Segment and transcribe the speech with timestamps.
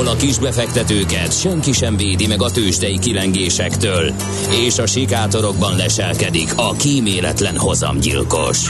[0.00, 4.12] ahol a kisbefektetőket senki sem védi meg a tőzsdei kilengésektől,
[4.50, 8.68] és a sikátorokban leselkedik a kíméletlen hozamgyilkos.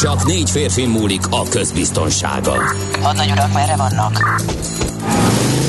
[0.00, 2.56] Csak négy férfi múlik a közbiztonsága.
[3.00, 4.42] Hadnagy urak, merre vannak?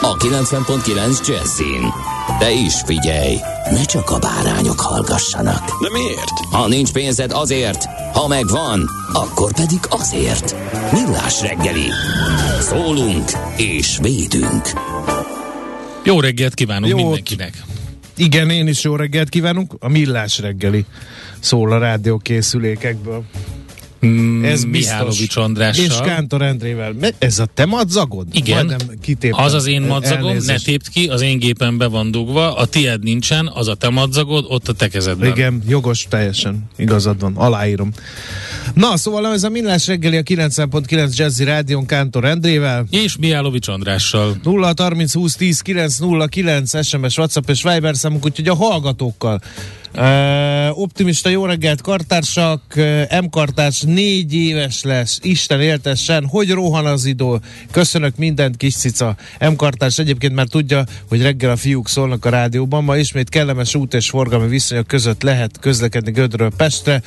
[0.00, 1.92] a 90.9 Jazzin.
[2.38, 3.36] De is figyelj,
[3.70, 5.82] ne csak a bárányok hallgassanak.
[5.82, 6.30] De miért?
[6.50, 10.54] Ha nincs pénzed azért, ha megvan, akkor pedig azért.
[10.92, 11.86] Millás reggeli.
[12.60, 14.70] Szólunk és védünk.
[16.04, 17.00] Jó reggelt kívánunk Jót.
[17.00, 17.62] mindenkinek.
[18.16, 19.74] Igen, én is jó reggelt kívánunk.
[19.78, 20.84] A Millás reggeli
[21.40, 23.24] szól a rádiókészülékekből.
[24.06, 25.36] Mm, Ez Mihálovics biztos.
[25.44, 25.84] Andrással.
[25.84, 26.94] És Kántor Endrével.
[27.18, 28.26] Ez a te madzagod?
[28.32, 28.66] Igen.
[28.66, 29.44] Majdnem kitéptem.
[29.44, 30.46] Az az én madzagom, Elnézést.
[30.58, 33.88] ne tépd ki, az én gépen be van dugva, a tied nincsen, az a te
[33.88, 35.30] madzagod, ott a te kezedben.
[35.30, 36.64] Igen, jogos, teljesen.
[36.76, 37.90] Igazad van, aláírom.
[38.74, 42.86] Na, szóval ez a Millás reggeli a 90.9 Jazzy Rádion Kántor Endrével.
[42.90, 44.36] És Mihálovics Andrással.
[44.42, 49.40] 0 30 20 10 909 SMS, WhatsApp és Viber számunk, úgyhogy a hallgatókkal.
[50.72, 52.62] Optimista jó reggelt kartársak,
[53.22, 57.38] M kartárs négy éves lesz, Isten éltessen, hogy rohan az idő,
[57.70, 59.16] köszönök mindent kis cica.
[59.40, 63.74] M kartárs egyébként már tudja, hogy reggel a fiúk szólnak a rádióban, ma ismét kellemes
[63.74, 67.02] út és forgalmi viszonyok között lehet közlekedni Gödről Pestre.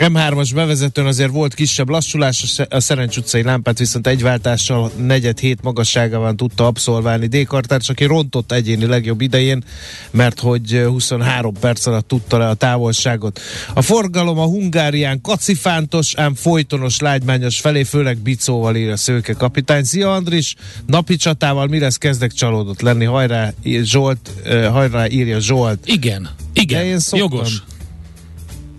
[0.00, 4.90] M3-as bevezetőn azért volt kisebb lassulás, a Sze- a Szerencs utcai lámpát viszont egy váltással
[4.96, 7.46] negyed hét magasságában tudta abszolválni d
[7.86, 9.64] aki rontott egyéni legjobb idején,
[10.10, 13.40] mert hogy eh, 23 perc alatt tudta le a távolságot.
[13.74, 19.84] A forgalom a Hungárián kacifántos, ám folytonos, lágymányos felé, főleg bicóval ír a szőke kapitány.
[19.84, 20.54] Szia Andris,
[20.86, 23.52] napi csatával mi lesz kezdek csalódott lenni, hajrá
[23.82, 24.30] Zsolt,
[24.70, 25.78] hajrá írja Zsolt.
[25.84, 27.30] Igen, De én igen, szoktam.
[27.30, 27.62] jogos.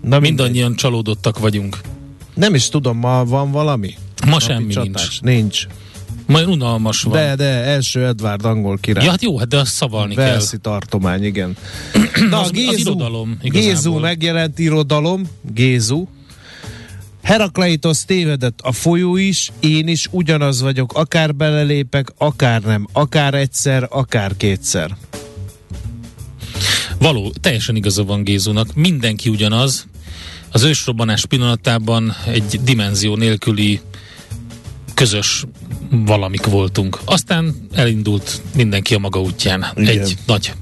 [0.02, 0.20] Na mindegy.
[0.20, 1.78] Mindannyian csalódottak vagyunk.
[2.34, 3.94] Nem is tudom, ma van valami?
[4.26, 5.18] Ma semmi csatás?
[5.20, 5.38] nincs.
[5.40, 5.66] Nincs.
[6.26, 7.12] Majd unalmas van.
[7.12, 9.04] De, de, első Edvard angol király.
[9.04, 10.24] Ja, hát jó, hát de azt szavalni kell.
[10.24, 11.56] Velszi tartomány, igen.
[12.30, 13.70] Na, Az- az Gézu, irodalom igazából.
[13.72, 16.06] Gézu megjelent irodalom, Gézu.
[17.22, 23.86] Herakleitos tévedett a folyó is, én is ugyanaz vagyok, akár belelépek, akár nem, akár egyszer,
[23.90, 24.96] akár kétszer.
[26.98, 28.74] Való, teljesen igaza van Gézunak.
[28.74, 29.86] Mindenki ugyanaz.
[30.52, 33.80] Az ősrobbanás pillanatában egy dimenzió nélküli
[34.94, 35.44] közös
[35.90, 36.98] valamik voltunk.
[37.04, 39.66] Aztán elindult mindenki a maga útján.
[39.76, 40.00] Igen.
[40.00, 40.52] Egy nagy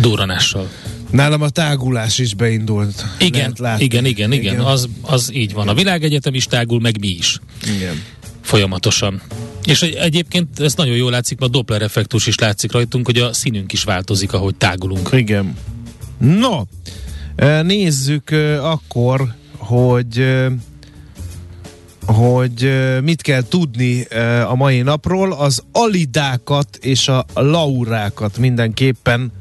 [0.00, 0.68] durranással.
[1.10, 3.04] Nálam a tágulás is beindult.
[3.18, 4.60] Igen, igen, igen, igen, Igen.
[4.60, 5.68] Az, az így van.
[5.68, 7.38] A világegyetem is tágul, meg mi is.
[7.76, 8.02] igen.
[8.42, 9.20] Folyamatosan.
[9.64, 13.18] És egy, egyébként ez nagyon jól látszik, mert a Doppler effektus is látszik rajtunk, hogy
[13.18, 15.08] a színünk is változik, ahogy tágulunk.
[15.12, 15.56] Igen.
[16.18, 16.62] No,
[17.62, 18.30] nézzük
[18.62, 20.36] akkor, hogy
[22.06, 22.70] hogy
[23.02, 24.04] mit kell tudni
[24.48, 25.32] a mai napról.
[25.32, 29.32] Az alidákat és a laurákat mindenképpen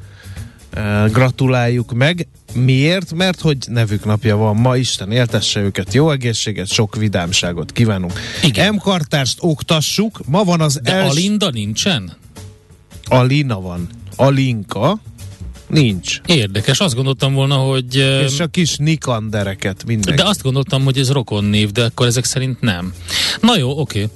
[1.11, 2.27] gratuláljuk meg.
[2.53, 3.13] Miért?
[3.13, 8.13] Mert hogy nevük napja van ma, Isten éltesse őket, jó egészséget, sok vidámságot kívánunk.
[8.43, 8.73] Igen.
[8.73, 11.09] M-kartást oktassuk, ma van az De els...
[11.09, 12.13] Alinda nincsen?
[13.05, 13.89] Alina van.
[14.16, 14.99] Alinka
[15.69, 16.22] nincs.
[16.25, 17.96] Érdekes, azt gondoltam volna, hogy...
[18.25, 20.22] És a kis Nikandereket mindenki.
[20.22, 22.94] De azt gondoltam, hogy ez rokon név, de akkor ezek szerint nem.
[23.41, 24.09] Na jó, oké.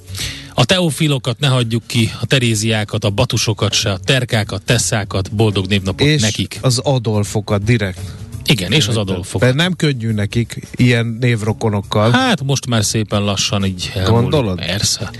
[0.54, 6.06] A teofilokat ne hagyjuk ki, a teréziákat, a batusokat se, a terkákat, tesszákat, boldog névnapot
[6.06, 6.58] és nekik.
[6.60, 8.00] az Adolfokat direkt.
[8.46, 9.54] Igen, és az De Adolfokat.
[9.54, 12.10] nem könnyű nekik ilyen névrokonokkal.
[12.10, 14.20] Hát most már szépen lassan így elmúlik.
[14.20, 14.58] Gondolod?
[14.58, 15.10] Persze.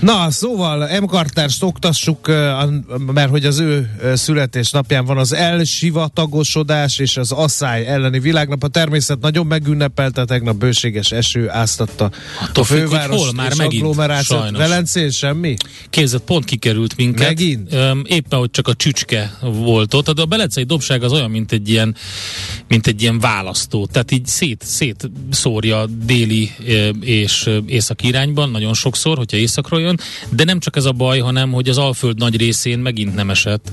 [0.00, 1.04] Na, szóval M.
[1.06, 2.26] Kartárst oktassuk,
[3.12, 8.62] mert hogy az ő születésnapján van az elsivatagosodás és az asszály elleni világnap.
[8.62, 12.10] A természet nagyon megünnepelte, tegnap bőséges eső áztatta
[12.40, 14.58] Attól a főváros hol már megint, sajnos.
[14.58, 15.54] Velencén semmi?
[15.90, 17.26] Képzett, pont kikerült minket.
[17.28, 17.74] Megint?
[18.04, 20.10] Éppen, hogy csak a csücske volt ott.
[20.10, 21.96] De a belencei dobság az olyan, mint egy ilyen,
[22.68, 23.86] mint egy ilyen választó.
[23.86, 26.50] Tehát így szét, szét szórja déli
[27.00, 30.00] és északi irányban, nagyon sokszor, hogyha északról jön.
[30.30, 33.70] De nem csak ez a baj, hanem hogy az Alföld nagy részén megint nem esett.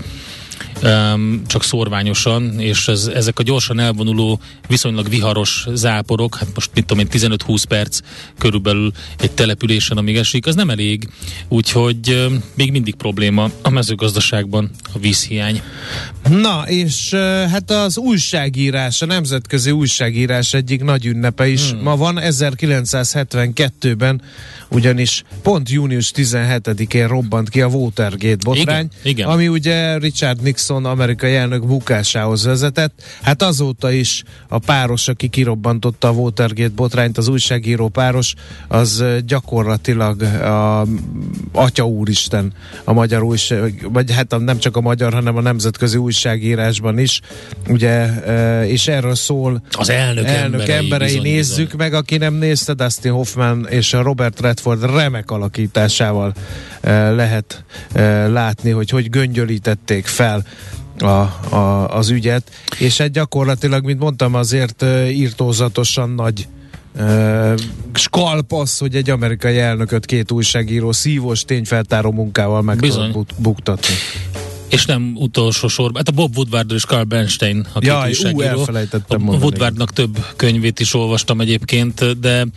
[0.84, 6.86] Um, csak szorványosan, és ez, ezek a gyorsan elvonuló, viszonylag viharos záporok, hát most mit
[6.86, 8.00] tudom én, 15-20 perc
[8.38, 11.10] körülbelül egy településen, amíg esik, az nem elég,
[11.48, 15.62] úgyhogy um, még mindig probléma a mezőgazdaságban a vízhiány.
[16.30, 21.82] Na, és uh, hát az újságírás, a nemzetközi újságírás egyik nagy ünnepe is hmm.
[21.82, 24.22] ma van, 1972-ben
[24.70, 29.28] ugyanis pont június 17-én robbant ki a Watergate botrány, Igen, igen.
[29.28, 33.04] ami ugye Richard Nixon amerikai elnök bukásához vezetett.
[33.22, 38.34] Hát azóta is a páros, aki kirobbantotta a Watergate botrányt, az újságíró páros,
[38.68, 40.86] az gyakorlatilag a
[41.52, 46.98] Atya Úristen a magyar újság, vagy hát nem csak a magyar, hanem a nemzetközi újságírásban
[46.98, 47.22] is,
[47.68, 48.08] ugye,
[48.64, 51.78] és erről szól Az elnök, elnök emberei, emberei bizony, nézzük bizony.
[51.78, 56.34] meg, aki nem nézte, Dustin Hoffman és a Robert Redford remek alakításával
[56.82, 60.44] eh, lehet eh, látni, hogy hogy göngyölítették fel
[61.02, 66.48] a, a, az ügyet, és hát gyakorlatilag, mint mondtam, azért írtózatosan nagy
[66.96, 67.60] Uh,
[67.94, 73.12] skalp az, hogy egy amerikai elnököt két újságíró szívós tényfeltáró munkával meg Bizony.
[73.12, 73.94] tudott buktatni.
[74.70, 78.42] És nem utolsó sorban, hát a Bob Woodward és Carl Bernstein, a két Jaj, ú,
[78.42, 79.34] elfelejtettem a.
[79.34, 82.48] Woodwardnak több könyvét is olvastam egyébként, de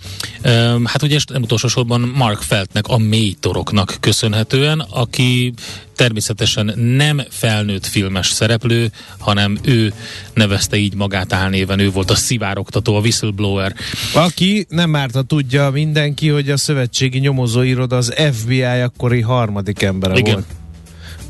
[0.44, 5.52] um, hát ugye nem utolsó sorban Mark Feltnek, a mély toroknak köszönhetően, aki
[5.96, 9.92] természetesen nem felnőtt filmes szereplő, hanem ő
[10.34, 13.74] nevezte így magát álnéven, ő volt a szivároktató, a whistleblower.
[14.14, 20.34] Aki nem árt, tudja mindenki, hogy a szövetségi nyomozóiroda az FBI akkori harmadik embere Igen.
[20.34, 20.46] volt.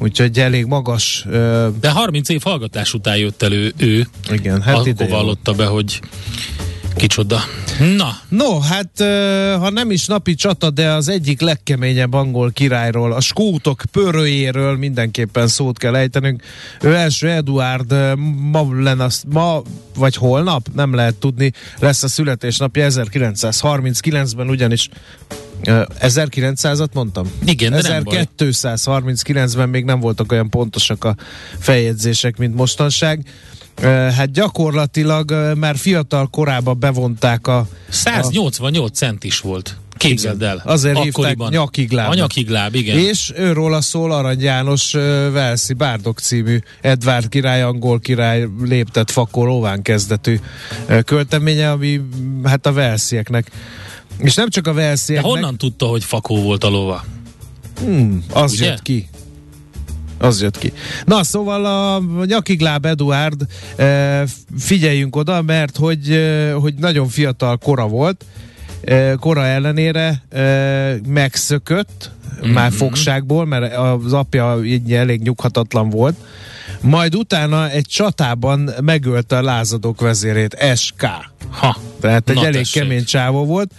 [0.03, 1.25] Úgyhogy elég magas.
[1.31, 5.53] ö, De 30 év hallgatás után jött elő ő, igen, hát hát ide akkor vallotta
[5.53, 6.01] be, hogy
[6.97, 7.41] kicsoda.
[7.97, 8.91] Na, No, hát
[9.59, 15.49] ha nem is napi csata, de az egyik legkeményebb angol királyról, a skótok pörőjéről mindenképpen
[15.49, 16.43] szót kell ejtenünk.
[16.83, 17.95] Ő első Eduard
[18.51, 18.61] ma,
[18.99, 19.63] az- ma
[19.97, 24.89] vagy holnap, nem lehet tudni, lesz a születésnapja 1939-ben, ugyanis
[25.65, 27.31] 1900-at mondtam?
[27.45, 28.29] Igen, de nem baj.
[28.39, 31.17] 1239-ben még nem voltak olyan pontosak a
[31.59, 33.25] feljegyzések, mint mostanság.
[33.83, 39.77] Hát gyakorlatilag már fiatal korában bevonták a 188 cent is volt.
[39.97, 40.63] Képzeld el.
[40.65, 41.27] Azért Akkoriban.
[41.27, 42.13] hívták nyakiglábnak.
[42.13, 42.99] A nyakigláb, igen.
[42.99, 44.93] És őról a szól Arany János
[45.33, 50.39] Velszi Bárdok című Edvárd király, angol király léptett fakor óván kezdetű
[51.05, 52.01] költeménye, ami
[52.45, 53.51] hát a Velszieknek
[54.19, 57.05] és nem csak a De Velszieknek, honnan tudta, hogy fakó volt a lova?
[57.81, 58.67] Hmm, az Ugye?
[58.67, 59.09] jött ki.
[60.19, 60.73] Az jött ki.
[61.05, 64.23] Na, szóval a Nyakigláb Eduard, eh,
[64.59, 68.25] figyeljünk oda, mert hogy, eh, hogy nagyon fiatal kora volt,
[68.81, 70.23] eh, kora ellenére
[71.07, 72.11] megszökött,
[72.45, 72.53] mm-hmm.
[72.53, 76.17] már fogságból, mert az apja így elég nyughatatlan volt,
[76.81, 81.07] majd utána egy csatában megölte a lázadók vezérét, SK.
[81.51, 82.83] Ha, Tehát egy Na elég tessék.
[82.83, 83.73] kemény csávó volt.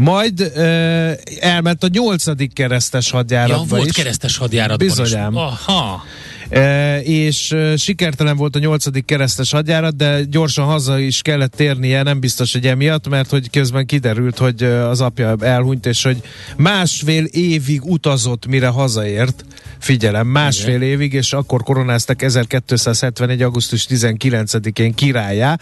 [0.00, 3.96] Majd ö, elment a nyolcadik keresztes ja, hadjáratba volt is.
[3.96, 5.32] keresztes hadjáratban Bizonyám.
[5.32, 5.38] is.
[5.38, 6.04] Aha.
[6.50, 12.02] E, és e, sikertelen volt a nyolcadik keresztes hadjárat, de gyorsan haza is kellett térnie,
[12.02, 16.22] nem biztos, hogy emiatt, mert hogy közben kiderült, hogy e, az apja elhunyt, és hogy
[16.56, 19.44] másfél évig utazott, mire hazaért.
[19.78, 20.88] Figyelem, másfél Igen.
[20.88, 23.42] évig, és akkor koronáztak 1271.
[23.42, 25.58] augusztus 19-én királyá.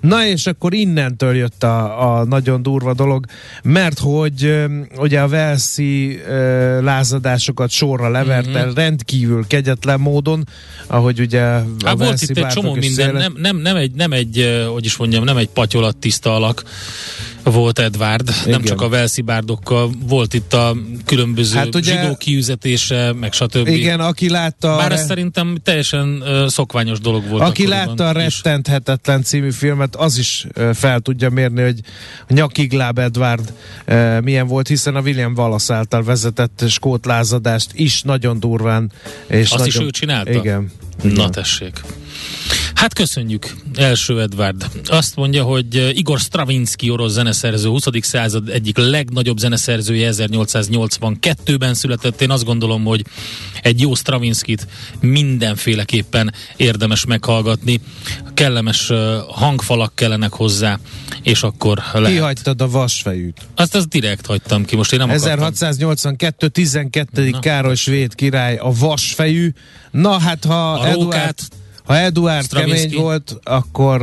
[0.00, 3.24] Na és akkor innentől jött a, a nagyon durva dolog,
[3.62, 4.64] mert hogy
[4.98, 6.20] ugye a Velszi
[6.80, 8.74] lázadásokat sorra leverte Mhm.
[8.74, 10.27] rendkívül kegyetlen módon,
[10.86, 13.92] ahogy ugye a Hát volt Velszi itt egy csomó minden, széle- nem, nem, nem, egy,
[13.92, 16.64] nem egy, hogy is mondjam, nem egy patyolat tiszta alak
[17.50, 18.62] volt Edvard, nem Igen.
[18.62, 23.66] csak a Velszi bárdokkal, volt itt a különböző Hát ugye- zsidó kiüzetése, meg stb.
[23.68, 24.76] Igen, aki látta...
[24.76, 27.42] Bár a ez re- szerintem teljesen uh, szokványos dolog volt.
[27.42, 28.40] Aki látta a is.
[28.42, 31.80] Rettenthetetlen című filmet, az is ö, fel tudja mérni, hogy
[32.28, 33.52] Nyakigláb Edward
[33.84, 38.92] ö, milyen volt, hiszen a William Wallace által vezetett skót lázadást is nagyon durván.
[39.26, 39.88] És Azt is nagyon...
[39.88, 40.30] ő csinálta?
[40.32, 40.70] Igen.
[41.02, 41.30] Na Igen.
[41.30, 41.80] tessék.
[42.78, 44.70] Hát köszönjük, első Edward.
[44.84, 47.84] Azt mondja, hogy eh, Igor Stravinsky orosz zeneszerző, 20.
[48.00, 52.20] század egyik legnagyobb zeneszerzője 1882-ben született.
[52.20, 53.04] Én azt gondolom, hogy
[53.62, 54.66] egy jó Stravinskit
[55.00, 57.80] mindenféleképpen érdemes meghallgatni.
[58.34, 60.78] Kellemes eh, hangfalak kellenek hozzá,
[61.22, 62.10] és akkor lehet.
[62.10, 63.40] Kihagytad a vasfejűt.
[63.54, 65.28] Azt, azt direkt hagytam ki, most én nem akartam.
[65.28, 66.48] 1682.
[66.48, 67.30] 12.
[67.30, 67.38] Na.
[67.38, 69.52] Károly svéd király a vasfejű.
[69.90, 71.48] Na hát ha A rókát,
[71.88, 72.88] Ha Eduard Stravinsky.
[72.88, 74.02] kemény volt, akkor,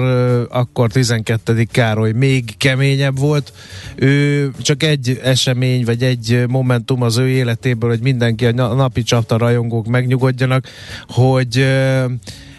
[0.50, 1.63] akkor 12.
[1.72, 3.54] Károly még keményebb volt.
[3.96, 9.04] Ő csak egy esemény, vagy egy momentum az ő életéből, hogy mindenki a na- napi
[9.04, 10.68] csapta rajongók megnyugodjanak,
[11.08, 11.65] hogy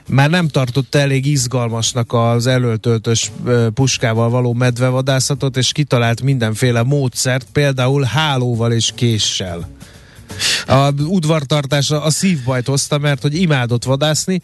[0.08, 7.46] már nem tartott elég izgalmasnak az előtöltös ö, puskával való medvevadászatot, és kitalált mindenféle módszert,
[7.52, 9.75] például hálóval és késsel.
[10.66, 14.40] A udvartartásra a szívbajt hozta, mert hogy imádott vadászni,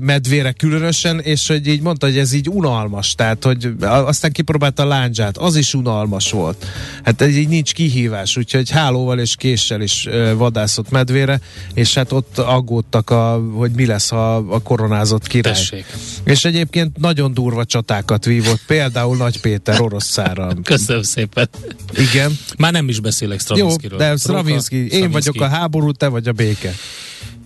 [0.00, 4.86] medvére különösen, és hogy így mondta, hogy ez így unalmas, tehát hogy aztán kipróbálta a
[4.86, 6.66] láncsát, az is unalmas volt.
[7.04, 11.40] Hát ez így nincs kihívás, úgyhogy hálóval és késsel is vadászott medvére,
[11.74, 15.52] és hát ott aggódtak, a, hogy mi lesz ha a koronázott király.
[15.52, 15.84] Tessék.
[16.24, 20.52] És egyébként nagyon durva csatákat vívott, például Nagy Péter oroszszára.
[20.64, 21.48] Köszönöm szépen.
[21.96, 22.38] Igen.
[22.58, 23.98] Már nem is beszélek Jó, Stravinskyről.
[23.98, 26.74] de Stravinsky, én vagyok a háború, te vagy a béke.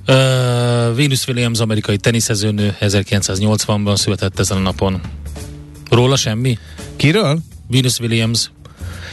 [0.08, 0.14] Uh,
[0.96, 5.00] Venus Williams, amerikai teniszezőnő, 1980-ban született ezen a napon.
[5.90, 6.58] Róla semmi?
[6.96, 7.38] Kiről?
[7.70, 8.50] Venus Williams.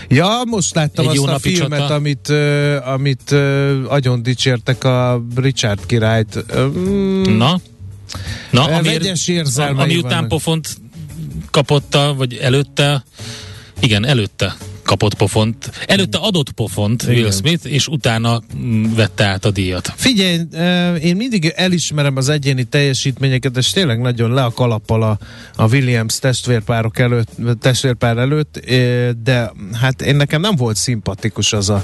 [0.07, 1.93] Ja, most láttam Egy azt a filmet, csata.
[1.93, 6.45] amit, uh, amit uh, agyon dicsértek a Richard királyt.
[6.55, 7.59] Um, Na?
[8.51, 10.27] Na, Eh, amiért- vegyes érzelmei ami után vannak.
[10.27, 10.77] pofont
[11.51, 13.03] kapotta, vagy előtte,
[13.79, 14.55] igen, előtte
[14.93, 15.71] kapott pofont.
[15.85, 17.15] Előtte adott pofont Igen.
[17.15, 19.93] Will Smith, és utána mm, vette át a díjat.
[19.95, 20.39] Figyelj,
[21.01, 25.17] én mindig elismerem az egyéni teljesítményeket, és tényleg nagyon le a kalappal a,
[25.55, 28.59] a Williams testvérpárok előtt, testvérpár előtt,
[29.23, 31.83] de hát én nekem nem volt szimpatikus az a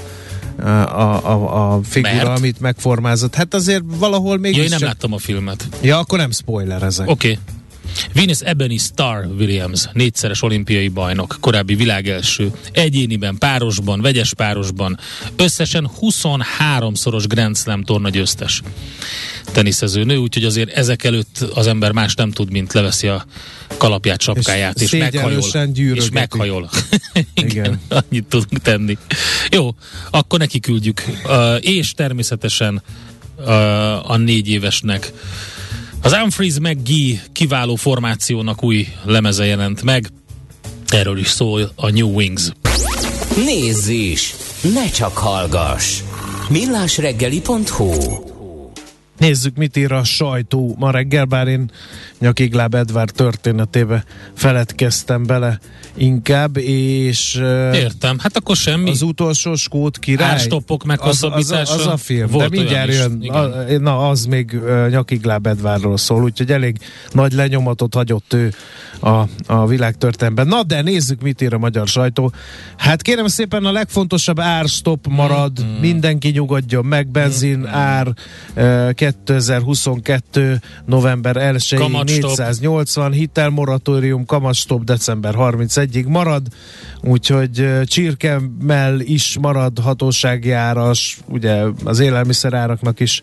[0.62, 2.38] a, a, a figura, Mert?
[2.38, 3.34] amit megformázott.
[3.34, 4.88] Hát azért valahol mégis Ja, én nem csak...
[4.88, 5.68] láttam a filmet.
[5.80, 7.08] Ja, akkor nem spoilerezek.
[7.08, 7.30] Oké.
[7.30, 7.59] Okay.
[8.12, 14.98] Venus Ebony Star Williams, négyszeres olimpiai bajnok, korábbi világelső, egyéniben, párosban, vegyes párosban,
[15.36, 18.62] összesen 23-szoros Grand Slam torna győztes
[19.52, 23.24] teniszező nő, úgyhogy azért ezek előtt az ember más nem tud, mint leveszi a
[23.76, 25.66] kalapját, sapkáját, és, És meghajol.
[25.66, 26.06] gyűrögeti.
[26.06, 26.70] És meghajol.
[27.34, 27.80] Igen, Igen.
[27.88, 28.98] annyit tudunk tenni.
[29.50, 29.74] Jó,
[30.10, 31.04] akkor neki küldjük.
[31.24, 32.82] Uh, és természetesen
[33.38, 35.12] uh, a négy évesnek
[36.02, 40.06] az Humphreys McGee kiváló formációnak új lemeze jelent meg.
[40.88, 42.50] Erről is szól a New Wings.
[43.44, 44.34] Nézz is!
[44.74, 46.00] Ne csak hallgass!
[46.48, 47.92] millásreggeli.hu
[49.18, 51.70] Nézzük, mit ír a sajtó ma reggel, bár én
[52.20, 55.58] Nyakigláb Edvard történetébe feledkeztem bele
[55.94, 57.34] inkább, és
[57.72, 58.90] Értem, hát akkor semmi.
[58.90, 60.30] az utolsó skót király.
[60.30, 61.74] Árstoppok az, az, a, meghosszabbítása.
[61.74, 63.34] az a film, Volt de mindjárt is, jön, igen.
[63.36, 64.58] a, na az még
[64.90, 66.76] Nyakigláb Edvardról szól, úgyhogy elég
[67.12, 68.52] nagy lenyomatot hagyott ő
[69.00, 70.46] a, a világtörténelemben.
[70.46, 72.32] Na de nézzük, mit ír a magyar sajtó.
[72.76, 75.80] Hát kérem szépen a legfontosabb árstopp marad, Mm-hmm.
[75.80, 78.06] mindenki nyugodjon meg, benzin ár
[78.56, 80.60] uh, 2022.
[80.86, 82.09] november 1 Kamatstop.
[82.18, 86.50] 480, hitelmoratórium, kamatstop december 31-ig marad,
[87.02, 93.22] úgyhogy csirkemmel is marad hatósági áras, ugye az élelmiszeráraknak is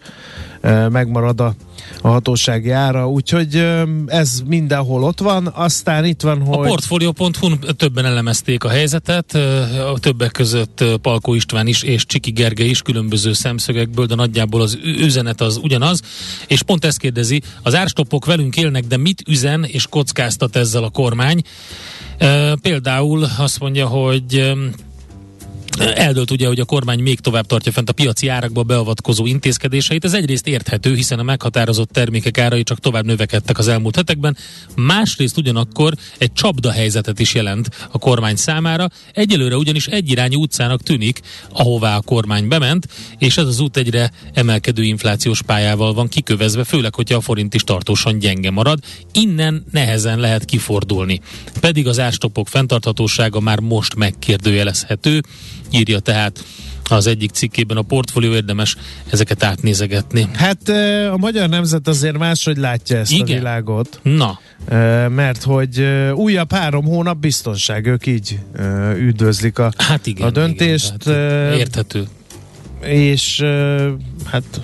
[0.89, 1.55] megmarad a,
[2.01, 3.67] a hatósági ára, úgyhogy
[4.05, 6.67] ez mindenhol ott van, aztán itt van, A hogy...
[6.67, 9.35] Portfolio.hu-n többen elemezték a helyzetet,
[9.93, 14.77] a többek között Palkó István is és Csiki Gergely is különböző szemszögekből, de nagyjából az
[14.83, 16.01] üzenet az ugyanaz,
[16.47, 20.89] és pont ezt kérdezi, az árstoppok velünk élnek, de mit üzen és kockáztat ezzel a
[20.89, 21.41] kormány?
[22.61, 24.53] Például azt mondja, hogy
[25.77, 30.05] Eldölt ugye, hogy a kormány még tovább tartja fent a piaci árakba beavatkozó intézkedéseit.
[30.05, 34.37] Ez egyrészt érthető, hiszen a meghatározott termékek árai csak tovább növekedtek az elmúlt hetekben.
[34.75, 38.89] Másrészt ugyanakkor egy csapda helyzetet is jelent a kormány számára.
[39.13, 41.21] Egyelőre ugyanis egyirányú utcának tűnik,
[41.51, 46.95] ahová a kormány bement, és ez az út egyre emelkedő inflációs pályával van kikövezve, főleg,
[46.95, 48.79] hogyha a forint is tartósan gyenge marad.
[49.13, 51.21] Innen nehezen lehet kifordulni.
[51.59, 55.21] Pedig az árstoppok fenntarthatósága már most megkérdőjelezhető,
[55.71, 56.43] írja tehát
[56.89, 58.75] az egyik cikkében a portfólió érdemes
[59.09, 60.27] ezeket átnézegetni.
[60.33, 60.69] Hát
[61.11, 63.21] a magyar nemzet azért máshogy látja ezt Igen.
[63.23, 63.99] a világot.
[64.03, 64.39] Na,
[65.07, 68.39] mert hogy újabb három hónap biztonság, ők így
[68.97, 70.27] üdvözlik a, hát igen.
[70.27, 72.07] a döntést, Igen, tehát ö, érthető.
[72.81, 73.43] és
[74.25, 74.61] hát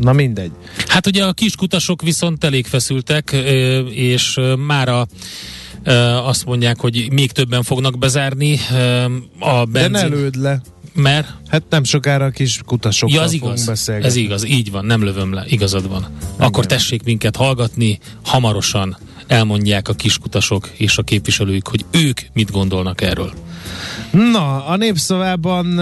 [0.00, 0.50] na mindegy.
[0.86, 3.30] Hát ugye a kiskutasok viszont elég feszültek,
[3.90, 5.04] és ö, mára ö,
[6.24, 8.58] azt mondják, hogy még többen fognak bezárni
[9.38, 10.08] a De ne benzin.
[10.08, 10.60] lőd le.
[10.94, 13.66] Mert Hát nem sokára a kis kutasokkal ja, az igaz.
[13.66, 14.08] beszélgetni.
[14.08, 16.06] Ez igaz, így van, nem lövöm le, igazad van.
[16.36, 23.00] Akkor tessék minket hallgatni, hamarosan elmondják a kiskutasok és a képviselőik, hogy ők mit gondolnak
[23.00, 23.32] erről.
[24.10, 25.78] Na, a népszavában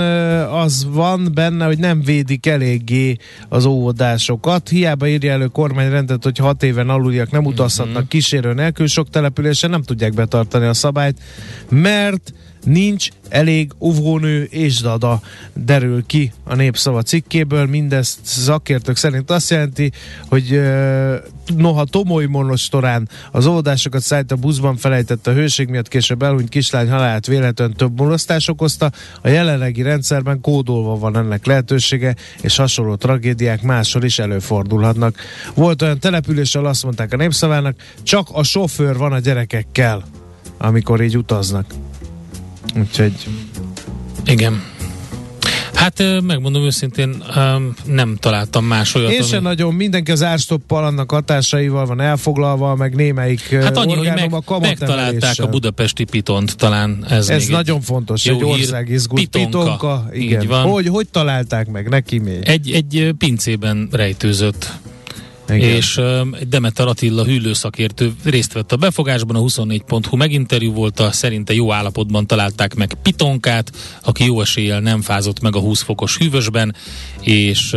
[0.46, 3.16] az van benne, hogy nem védik eléggé
[3.48, 4.68] az óvodásokat.
[4.68, 8.08] Hiába írja elő kormányrendet, hogy hat éven aluliak nem utazhatnak uh-huh.
[8.08, 11.18] kísérő nélkül, sok településen nem tudják betartani a szabályt,
[11.68, 12.32] mert
[12.64, 15.20] nincs elég uvónő és dada,
[15.54, 17.66] derül ki a népszava cikkéből.
[17.66, 19.92] Mindezt szakértők szerint azt jelenti,
[20.28, 20.60] hogy
[21.56, 26.90] noha Tomoly monostorán az oldásokat szállít a buszban felejtett a hőség miatt később elhunyt kislány
[26.90, 28.90] halálát véletlenül több molesztás okozta,
[29.22, 35.16] a jelenlegi rendszerben kódolva van ennek lehetősége, és hasonló tragédiák máshol is előfordulhatnak.
[35.54, 40.04] Volt olyan település, ahol azt mondták a népszavának, csak a sofőr van a gyerekekkel,
[40.58, 41.74] amikor így utaznak.
[42.76, 43.12] Úgyhogy...
[44.24, 44.62] Igen.
[45.74, 47.22] Hát megmondom őszintén,
[47.84, 49.10] nem találtam más olyat.
[49.10, 49.46] Én sem ami...
[49.46, 54.58] nagyon, mindenki az árstoppal, annak hatásaival van elfoglalva, meg némelyik Hát annyi, hogy meg, a
[54.58, 59.58] megtalálták a budapesti pitont, talán ez Ez nagyon egy fontos, egy országizgult pitonka.
[59.58, 60.46] pitonka igen.
[60.46, 60.70] Van.
[60.70, 62.42] Hogy, hogy találták meg, neki még?
[62.44, 64.72] Egy, egy pincében rejtőzött
[65.48, 65.68] igen.
[65.70, 66.00] és
[66.40, 71.72] egy Demeter Attila hűlőszakértő részt vett a befogásban, a 24.hu meginterjú volt, a szerinte jó
[71.72, 73.72] állapotban találták meg Pitonkát,
[74.02, 76.74] aki jó eséllyel nem fázott meg a 20 fokos hűvösben,
[77.20, 77.76] és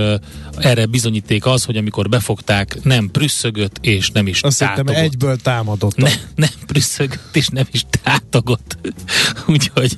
[0.57, 4.93] erre bizonyíték az, hogy amikor befogták, nem prüsszögött, és nem is Azt tátogott.
[4.93, 5.95] Hittem, egyből támadott.
[5.95, 8.77] Ne, nem prüsszögött, és nem is tátogott.
[9.47, 9.97] Úgyhogy...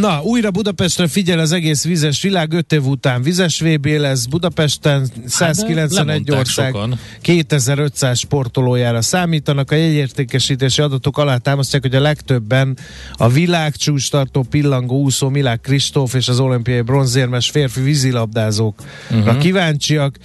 [0.00, 5.10] Na, újra Budapestre figyel az egész vizes világ, 5 év után vizes VB lesz Budapesten,
[5.26, 6.72] 191 hát ország.
[6.72, 6.95] Sokan.
[7.20, 9.70] 2500 sportolójára számítanak.
[9.70, 12.76] A jegyértékesítési adatok alá támasztják, hogy a legtöbben
[13.12, 19.38] a világcsúcs tartó pillangó úszó Milák Kristóf és az olimpiai bronzérmes férfi vízilabdázókra uh-huh.
[19.38, 20.16] kíváncsiak.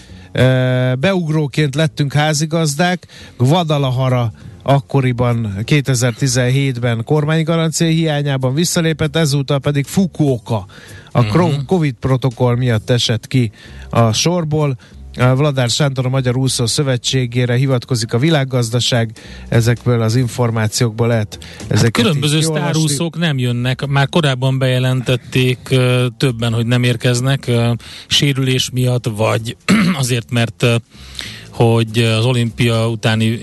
[1.00, 4.32] Beugróként lettünk házigazdák, Guadalajara
[4.64, 10.66] akkoriban 2017-ben kormánygarancia hiányában visszalépett, ezúttal pedig Fukuoka
[11.12, 11.66] a uh-huh.
[11.66, 13.52] Covid protokoll miatt esett ki
[13.90, 14.78] a sorból.
[15.16, 19.12] Vladár Sándor a Magyar Úszó Szövetségére hivatkozik a világgazdaság,
[19.50, 25.58] ezekből az információkból lehet ezeket hát Különböző sztárúszók nem jönnek, már korábban bejelentették
[26.18, 27.52] többen, hogy nem érkeznek
[28.08, 29.58] sérülés miatt, vagy
[30.02, 30.66] azért, mert
[31.50, 33.40] hogy az olimpia utáni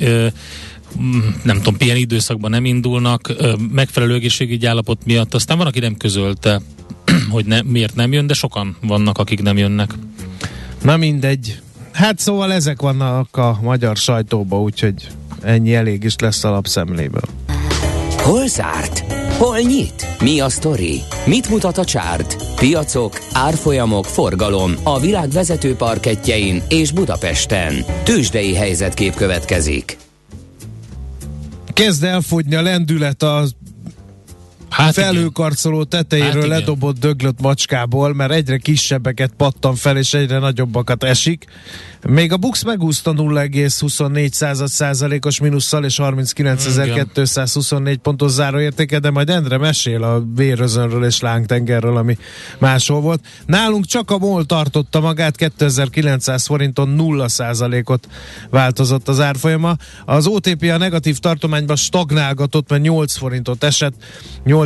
[1.43, 3.33] nem tudom, pihen időszakban nem indulnak,
[3.73, 6.61] megfelelő egészségügyi állapot miatt, aztán van, aki nem közölte,
[7.31, 9.95] hogy ne, miért nem jön, de sokan vannak, akik nem jönnek.
[10.83, 11.61] Na mindegy.
[11.93, 15.09] Hát szóval ezek vannak a magyar sajtóban, úgyhogy
[15.43, 17.23] ennyi elég is lesz a lapszemléből.
[18.17, 19.13] Hol zárt?
[19.39, 20.07] Hol nyit?
[20.21, 21.01] Mi a sztori?
[21.27, 22.37] Mit mutat a csárt?
[22.57, 27.85] Piacok, árfolyamok, forgalom a világ vezető parketjein és Budapesten.
[28.05, 29.97] Tősdei helyzetkép következik.
[31.73, 33.55] Kezd elfogyni a lendület az
[34.71, 41.05] hát felőkarcoló tetejéről hát ledobott döglött macskából, mert egyre kisebbeket pattan fel, és egyre nagyobbakat
[41.05, 41.47] esik.
[42.07, 50.03] Még a Bux megúszta 0,24 százalékos minusszal és 39.224 pontos záróértéke, de majd Endre mesél
[50.03, 52.17] a vérözönről és lángtengerről, ami
[52.59, 53.25] máshol volt.
[53.47, 58.09] Nálunk csak a MOL tartotta magát, 2900 forinton 0 százalékot
[58.51, 59.77] változott az árfolyama.
[60.05, 63.95] Az OTP a negatív tartományban stagnálgatott, mert 8 forintot esett,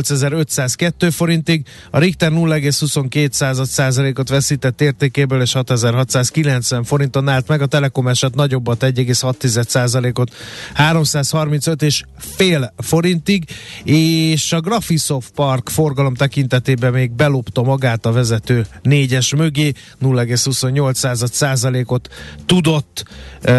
[0.01, 1.65] 8502 forintig.
[1.91, 8.83] A Richter 0,22 százalékot veszített értékéből, és 6690 forinton állt meg, a Telekom eset nagyobbat
[8.83, 10.35] 1,6%-ot
[10.73, 13.43] 335 és fél forintig,
[13.83, 22.09] és a Graphisoft Park forgalom tekintetében még belopta magát a vezető négyes mögé, 0,28%-ot
[22.45, 23.03] tudott
[23.43, 23.51] uh,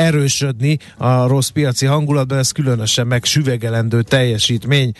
[0.00, 4.92] erősödni a rossz piaci hangulatban, ez különösen meg süvegelendő teljesítmény.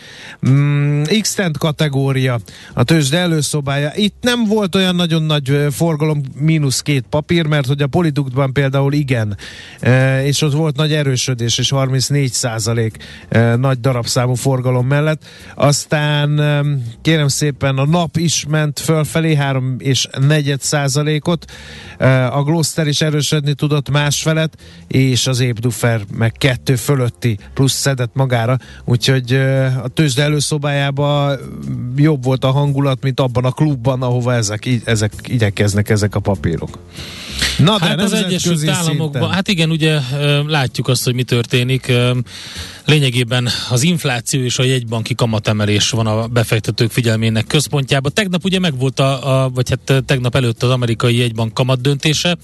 [0.49, 0.82] Mm,
[1.21, 2.39] x kategória,
[2.75, 3.93] a tőzsde előszobája.
[3.95, 8.53] Itt nem volt olyan nagyon nagy forgalom, mínusz két papír, mert hogy a politi viaduktban
[8.53, 9.37] például igen,
[9.81, 12.97] e, és ott volt nagy erősödés, és 34 százalék
[13.29, 15.25] e, nagy darabszámú forgalom mellett.
[15.55, 16.41] Aztán
[17.03, 21.45] kérem szépen a nap is ment fölfelé 3 és 4 százalékot,
[22.31, 24.57] a Gloster is erősödni tudott másfelet,
[24.89, 29.33] és az Épdufer meg kettő fölötti plusz szedett magára, úgyhogy
[29.83, 30.23] a tőzsde
[30.73, 31.39] előszobájában
[31.97, 36.79] jobb volt a hangulat, mint abban a klubban, ahova ezek, ezek igyekeznek ezek a papírok.
[37.59, 39.99] Na, de hát az Egyesült Államokban, hát igen, ugye
[40.47, 41.93] látjuk azt, hogy mi történik.
[42.85, 48.13] Lényegében az infláció és a jegybanki kamatemelés van a befektetők figyelmének központjában.
[48.15, 52.37] Tegnap ugye megvolt a, a vagy hát tegnap előtt az amerikai jegybank kamat döntése.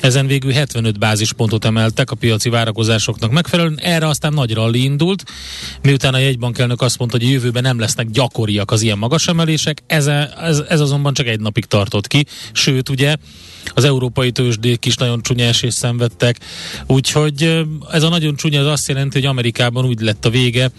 [0.00, 3.78] Ezen végül 75 bázispontot emeltek a piaci várakozásoknak megfelelően.
[3.80, 5.24] Erre aztán nagy ralli indult,
[5.82, 9.82] miután a jegybankelnök azt mondta, hogy a jövőben nem lesznek gyakoriak az ilyen magas emelések.
[9.86, 12.26] Ez, ez, ez azonban csak egy napig tartott ki.
[12.52, 13.16] Sőt, ugye
[13.74, 16.38] az európai tőzsdék is nagyon csúnya esést szenvedtek,
[16.86, 20.70] úgyhogy ez a nagyon csúnya az azt jelenti, hogy Amerikában úgy lett a vége,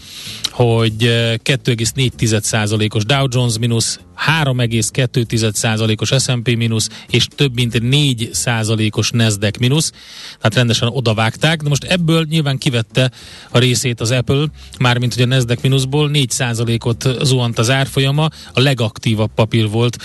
[0.52, 0.96] hogy
[1.44, 4.00] 2,4%-os Dow Jones mínusz,
[4.44, 9.92] 3,2%-os S&P mínusz, és több mint 4%-os Nasdaq mínusz,
[10.38, 13.12] tehát rendesen odavágták, de most ebből nyilván kivette
[13.50, 14.46] a részét az Apple,
[14.80, 19.98] mármint hogy a Nasdaq mínuszból 4%-ot zuhant az árfolyama, a legaktívabb papír volt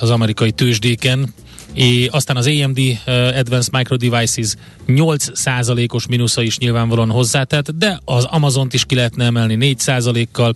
[0.00, 1.34] az amerikai tőzsdéken,
[1.74, 4.54] és aztán az AMD Advanced Micro Devices
[4.86, 10.54] 8%-os mínusza is nyilvánvalóan hozzátett, de az Amazont is ki lehetne emelni 4%-kal.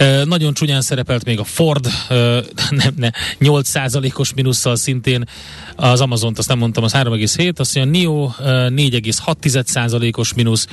[0.00, 1.88] Uh, nagyon csúnyán szerepelt még a Ford,
[2.70, 3.10] nem, ne,
[3.40, 5.28] 8%-os mínusszal szintén
[5.76, 10.66] az Amazont, azt nem mondtam, az 3,7, azt mondja, NIO uh, 4,6%-os mínusz,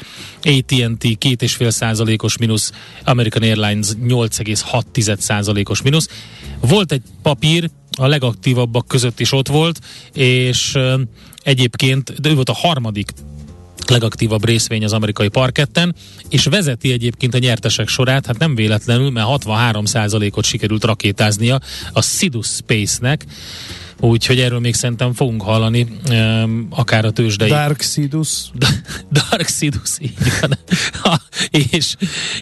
[0.44, 2.72] AT&T 2,5%-os mínusz,
[3.04, 6.10] American Airlines 8,6%-os mínusz.
[6.60, 9.80] Volt egy papír, a legaktívabbak között is ott volt,
[10.14, 10.78] és
[11.44, 13.12] egyébként, de ő volt a harmadik
[13.88, 15.96] legaktívabb részvény az amerikai parketten,
[16.30, 21.60] és vezeti egyébként a nyertesek sorát, hát nem véletlenül, mert 63%-ot sikerült rakétáznia
[21.94, 23.26] a Sidus Space-nek,
[24.04, 27.50] Úgyhogy erről még szerintem fogunk hallani, um, akár a tőzsdei.
[27.50, 28.30] Dark Sidus.
[29.30, 30.58] Dark Sidus, így van.
[31.72, 31.96] és,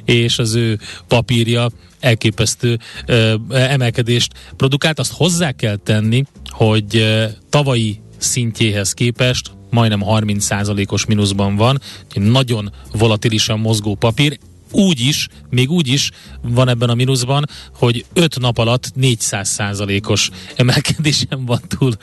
[0.05, 4.99] és az ő papírja elképesztő uh, emelkedést produkált.
[4.99, 11.81] Azt hozzá kell tenni, hogy uh, tavalyi szintjéhez képest majdnem 30%-os mínuszban van,
[12.13, 14.39] nagyon volatilisan mozgó papír,
[14.71, 20.29] úgy is, még úgy is van ebben a mínuszban, hogy 5 nap alatt 400 százalékos
[20.55, 21.93] emelkedésen van túl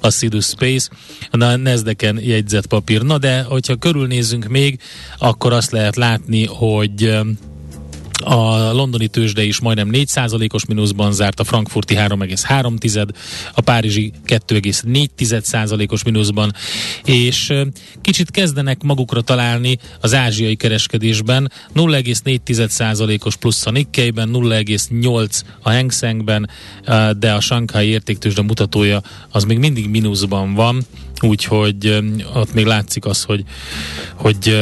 [0.00, 0.90] a Sidus Space,
[1.30, 3.02] a Nasdaq-en jegyzett papír.
[3.02, 4.80] Na de, hogyha körülnézzünk még,
[5.18, 7.18] akkor azt lehet látni, hogy
[8.24, 13.08] a londoni tőzsde is majdnem 4%-os mínuszban zárt, a frankfurti 3,3,
[13.54, 16.52] a párizsi 2,4%-os mínuszban,
[17.04, 17.52] és
[18.00, 26.50] kicsit kezdenek magukra találni az ázsiai kereskedésben, 0,4%-os plusz a Nikkeiben, 0,8 a Hang Sengben,
[27.18, 30.82] de a Shanghai értéktőzsde mutatója az még mindig mínuszban van,
[31.20, 33.44] úgyhogy ott még látszik az, hogy,
[34.14, 34.56] hogy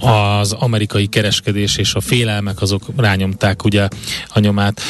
[0.00, 3.88] az amerikai kereskedés és a félelmek azok rányomták ugye
[4.28, 4.80] a nyomát.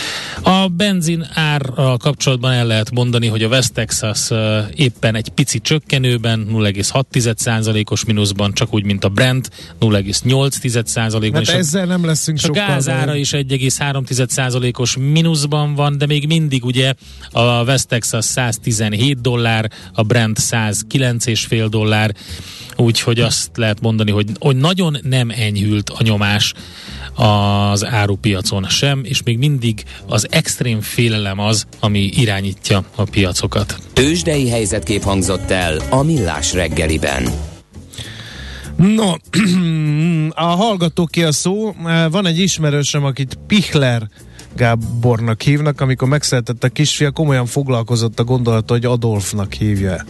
[0.43, 4.31] A benzin árral kapcsolatban el lehet mondani, hogy a West Texas
[4.75, 11.45] éppen egy pici csökkenőben, 0,6%-os mínuszban, csak úgy, mint a Brent, 0,8%-ban.
[11.45, 12.63] Hát ezzel nem leszünk sokkal.
[12.63, 16.95] A gázára is 1,3%-os mínuszban van, de még mindig ugye
[17.31, 22.15] a West Texas 117 dollár, a Brent 109,5 dollár,
[22.81, 26.55] úgyhogy azt lehet mondani, hogy, hogy nagyon nem enyhült a nyomás
[27.15, 33.79] az árupiacon sem, és még mindig az extrém félelem az, ami irányítja a piacokat.
[33.93, 37.29] Tőzsdei helyzetkép hangzott el a Millás reggeliben.
[38.77, 39.13] No,
[40.45, 41.75] a hallgató ki a szó.
[42.11, 44.09] Van egy ismerősöm, akit Pichler
[44.59, 50.05] Gábornak hívnak, amikor megszületett a kisfia, komolyan foglalkozott a gondolata, hogy Adolfnak hívja.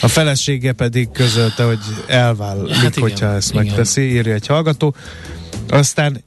[0.00, 3.64] A felesége pedig közölte, hogy elválik, hát igen, hogyha ezt igen.
[3.64, 4.94] megteszi, írja egy hallgató.
[5.68, 6.24] Aztán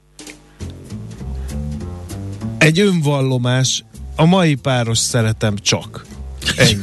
[2.57, 3.83] egy önvallomás,
[4.15, 6.05] a mai páros szeretem csak.
[6.55, 6.81] Ennyi.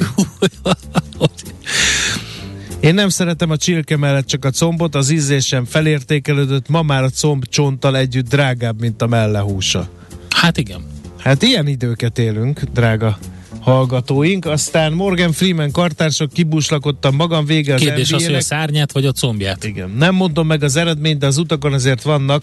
[2.80, 7.10] Én nem szeretem a csirke mellett csak a combot, az ízlésem felértékelődött, ma már a
[7.10, 9.88] comb csonttal együtt drágább, mint a mellehúsa.
[10.30, 10.86] Hát igen.
[11.18, 13.18] Hát ilyen időket élünk, drága
[13.60, 14.46] hallgatóink.
[14.46, 19.12] Aztán Morgan Freeman kartársok kibúslakodtam magam vége az Kérdés az, hogy a szárnyát vagy a
[19.12, 19.64] combját.
[19.64, 19.90] Igen.
[19.90, 22.42] Nem mondom meg az eredményt, de az utakon azért vannak,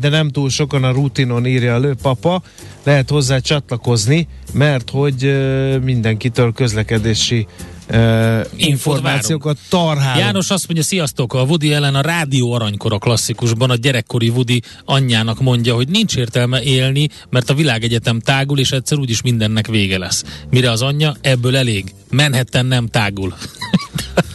[0.00, 2.42] de nem túl sokan a rutinon írja a lőpapa.
[2.82, 5.36] Lehet hozzá csatlakozni, mert hogy
[5.82, 7.46] mindenkitől közlekedési
[7.90, 10.18] uh, információkat tarhál.
[10.18, 14.60] János azt mondja, sziasztok, a Woody ellen a rádió aranykor a klasszikusban a gyerekkori Woody
[14.84, 19.98] anyjának mondja, hogy nincs értelme élni, mert a világegyetem tágul, és egyszer úgyis mindennek vége
[19.98, 20.24] lesz.
[20.50, 21.94] Mire az anyja, ebből elég.
[22.10, 23.34] Menhetten nem tágul.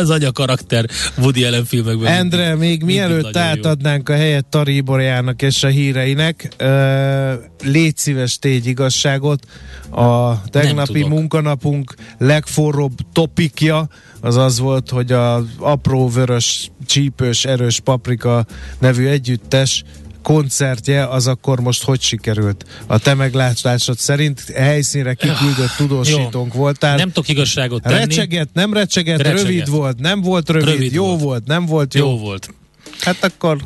[0.00, 0.84] az anya karakter
[1.18, 2.12] Woody Allen filmekben.
[2.12, 7.32] Endre, még mielőtt átadnánk a helyet Tariborjának és a híreinek, uh,
[7.62, 9.44] légy szíves tégy igazságot.
[9.90, 13.88] A tegnapi munkanapunk legforróbb topikja
[14.20, 18.46] az az volt, hogy az apró vörös, csípős, erős paprika
[18.78, 19.84] nevű együttes
[20.22, 22.64] koncertje, az akkor most hogy sikerült?
[22.86, 26.60] A te meglátásod szerint helyszínre kiküldött tudósítónk jó.
[26.60, 26.96] voltál.
[26.96, 27.94] Nem tudok igazságot tenni.
[27.94, 31.20] Recseget, nem recseget, recseget, rövid volt, nem volt rövid, rövid jó volt.
[31.20, 32.06] volt, nem volt jó.
[32.06, 32.54] Jó volt.
[33.00, 33.58] Hát akkor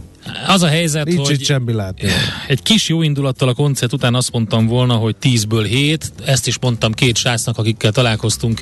[0.46, 2.08] az a helyzet, Nincs hogy semmi látni.
[2.48, 6.58] egy kis jó indulattal a koncert után azt mondtam volna, hogy 10-ből 7, ezt is
[6.60, 8.60] mondtam két srácnak, akikkel találkoztunk,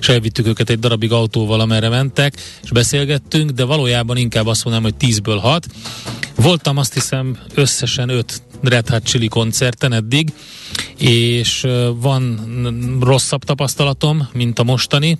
[0.00, 4.90] és elvittük őket egy darabig autóval, amerre mentek, és beszélgettünk, de valójában inkább azt mondanám,
[4.98, 5.66] hogy 10-ből 6.
[6.34, 10.32] Voltam azt hiszem összesen 5 Red Hot Chili koncerten eddig,
[10.98, 12.40] és van
[13.00, 15.18] rosszabb tapasztalatom, mint a mostani,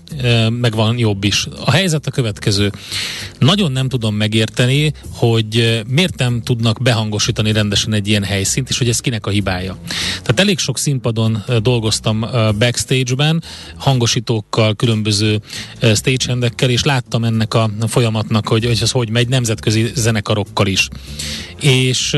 [0.49, 1.47] meg van jobb is.
[1.65, 2.73] A helyzet a következő.
[3.39, 8.89] Nagyon nem tudom megérteni, hogy miért nem tudnak behangosítani rendesen egy ilyen helyszínt, és hogy
[8.89, 9.79] ez kinek a hibája.
[10.09, 12.21] Tehát elég sok színpadon dolgoztam
[12.59, 13.43] backstage-ben,
[13.77, 15.41] hangosítókkal, különböző
[15.95, 20.89] stage és láttam ennek a folyamatnak, hogy, hogy ez hogy megy nemzetközi zenekarokkal is.
[21.61, 22.17] És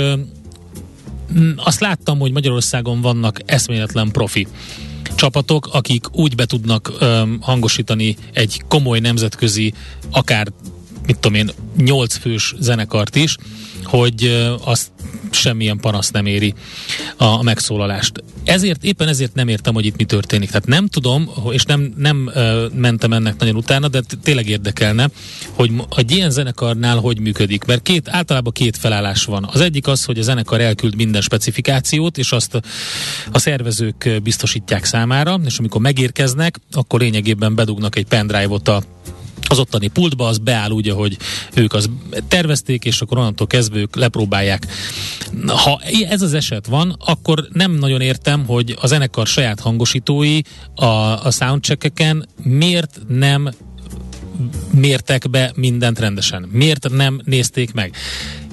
[1.56, 4.46] azt láttam, hogy Magyarországon vannak eszméletlen profi
[5.14, 9.72] csapatok, akik úgy be tudnak um, hangosítani egy komoly nemzetközi,
[10.10, 10.46] akár
[11.06, 13.36] mit tudom én, nyolc fős zenekart is,
[13.86, 14.90] hogy azt
[15.30, 16.54] semmilyen panasz nem éri
[17.16, 18.24] a megszólalást.
[18.44, 20.48] Ezért, éppen ezért nem értem, hogy itt mi történik.
[20.48, 22.30] Tehát nem tudom, és nem, nem
[22.74, 25.08] mentem ennek nagyon utána, de tényleg érdekelne,
[25.52, 27.64] hogy egy ilyen zenekarnál hogy működik.
[27.64, 29.48] Mert két, általában két felállás van.
[29.52, 32.60] Az egyik az, hogy a zenekar elküld minden specifikációt, és azt
[33.32, 38.82] a szervezők biztosítják számára, és amikor megérkeznek, akkor lényegében bedugnak egy pendrive-ot a
[39.48, 41.16] az ottani pultba, az beáll úgy, hogy
[41.54, 41.90] ők az
[42.28, 44.66] tervezték, és akkor onnantól kezdve ők lepróbálják.
[45.46, 50.40] Ha ez az eset van, akkor nem nagyon értem, hogy a zenekar saját hangosítói
[50.74, 50.84] a,
[51.24, 53.50] a soundcheckeken miért nem
[54.70, 56.48] mértek be mindent rendesen?
[56.52, 57.96] Miért nem nézték meg?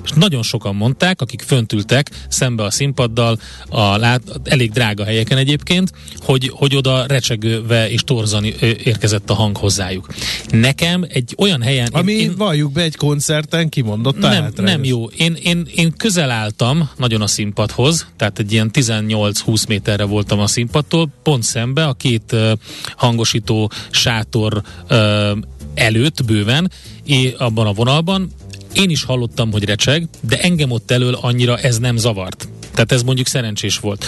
[0.03, 3.39] És nagyon sokan mondták, akik föntültek szembe a színpaddal,
[3.69, 9.57] a lát, elég drága helyeken egyébként, hogy, hogy oda recsegőve és torzani érkezett a hang
[9.57, 10.07] hozzájuk.
[10.49, 11.89] Nekem egy olyan helyen...
[11.91, 15.05] Ami én, én, valljuk be egy koncerten kimondott Nem, nem jó.
[15.07, 20.47] Én, én, én közel álltam nagyon a színpadhoz, tehát egy ilyen 18-20 méterre voltam a
[20.47, 22.51] színpadtól, pont szembe a két uh,
[22.95, 25.37] hangosító sátor uh,
[25.73, 26.71] előtt bőven,
[27.03, 28.29] és abban a vonalban,
[28.73, 32.47] én is hallottam, hogy recseg, de engem ott elől annyira ez nem zavart.
[32.73, 34.05] Tehát ez mondjuk szerencsés volt.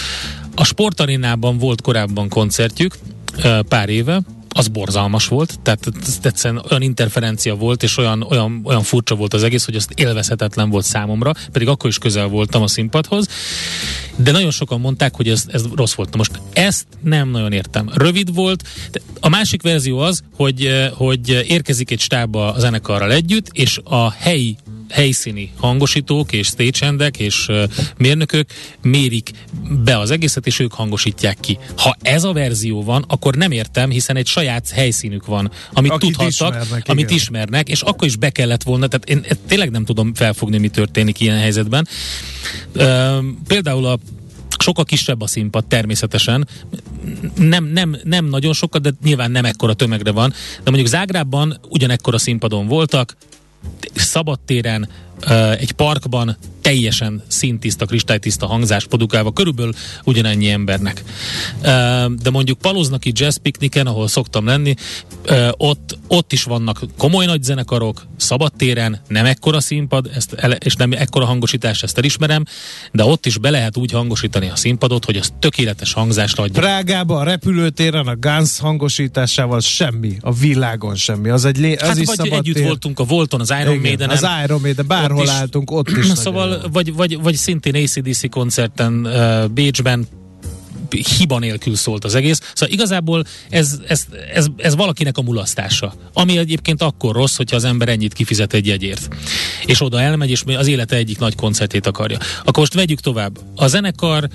[0.54, 2.96] A sportarénában volt korábban koncertjük,
[3.68, 4.20] pár éve,
[4.56, 5.86] az borzalmas volt, tehát
[6.22, 10.70] egyszerűen olyan interferencia volt, és olyan, olyan, olyan furcsa volt az egész, hogy azt élvezhetetlen
[10.70, 13.28] volt számomra, pedig akkor is közel voltam a színpadhoz,
[14.16, 16.16] de nagyon sokan mondták, hogy ez, ez rossz volt.
[16.16, 17.90] Most ezt nem nagyon értem.
[17.94, 18.68] Rövid volt,
[19.20, 24.56] a másik verzió az, hogy, hogy érkezik egy stábba a zenekarral együtt, és a helyi
[24.90, 27.50] helyszíni hangosítók és stagehandek és
[27.96, 28.50] mérnökök
[28.82, 29.30] mérik
[29.84, 31.58] be az egészet, és ők hangosítják ki.
[31.76, 36.08] Ha ez a verzió van, akkor nem értem, hiszen egy saját helyszínük van, amit Akit
[36.08, 37.16] tudhattak, ismernek, amit igen.
[37.16, 41.20] ismernek, és akkor is be kellett volna, tehát én tényleg nem tudom felfogni, mi történik
[41.20, 41.88] ilyen helyzetben.
[43.46, 43.98] Például a
[44.58, 46.48] sokkal kisebb a színpad természetesen,
[47.36, 52.18] nem, nem, nem nagyon sokat, de nyilván nem ekkora tömegre van, de mondjuk Zágrában ugyanekkora
[52.18, 53.16] színpadon voltak,
[53.94, 54.88] szabadtéren,
[55.58, 59.72] egy parkban teljesen szintiszta, kristálytiszta hangzás produkálva, körülbelül
[60.04, 61.04] ugyanennyi embernek.
[62.22, 64.74] De mondjuk Paloznaki jazz pikniken, ahol szoktam lenni,
[65.50, 70.92] ott, ott is vannak komoly nagy zenekarok, szabadtéren, nem ekkora színpad, ezt ele, és nem
[70.92, 72.44] ekkora hangosítás, ezt elismerem,
[72.92, 76.60] de ott is be lehet úgy hangosítani a színpadot, hogy az tökéletes hangzásra adja.
[76.60, 81.28] Prágában, a repülőtéren, a Guns hangosításával semmi, a világon semmi.
[81.28, 84.10] Az egy lé, az hát is vagy együtt voltunk a Volton, az Iron Maiden.
[84.10, 86.06] Az Iron Maiden, bárhol is, álltunk, ott is.
[86.06, 90.06] Szóval, vagy, vagy, vagy szintén ACDC koncerten uh, Bécsben
[91.18, 92.40] hiba nélkül szólt az egész.
[92.54, 95.94] Szóval igazából ez, ez, ez, ez valakinek a mulasztása.
[96.12, 99.08] Ami egyébként akkor rossz, hogyha az ember ennyit kifizet egy jegyért.
[99.66, 102.18] És oda elmegy, és az élete egyik nagy koncertét akarja.
[102.40, 103.38] Akkor most vegyük tovább.
[103.54, 104.28] A zenekar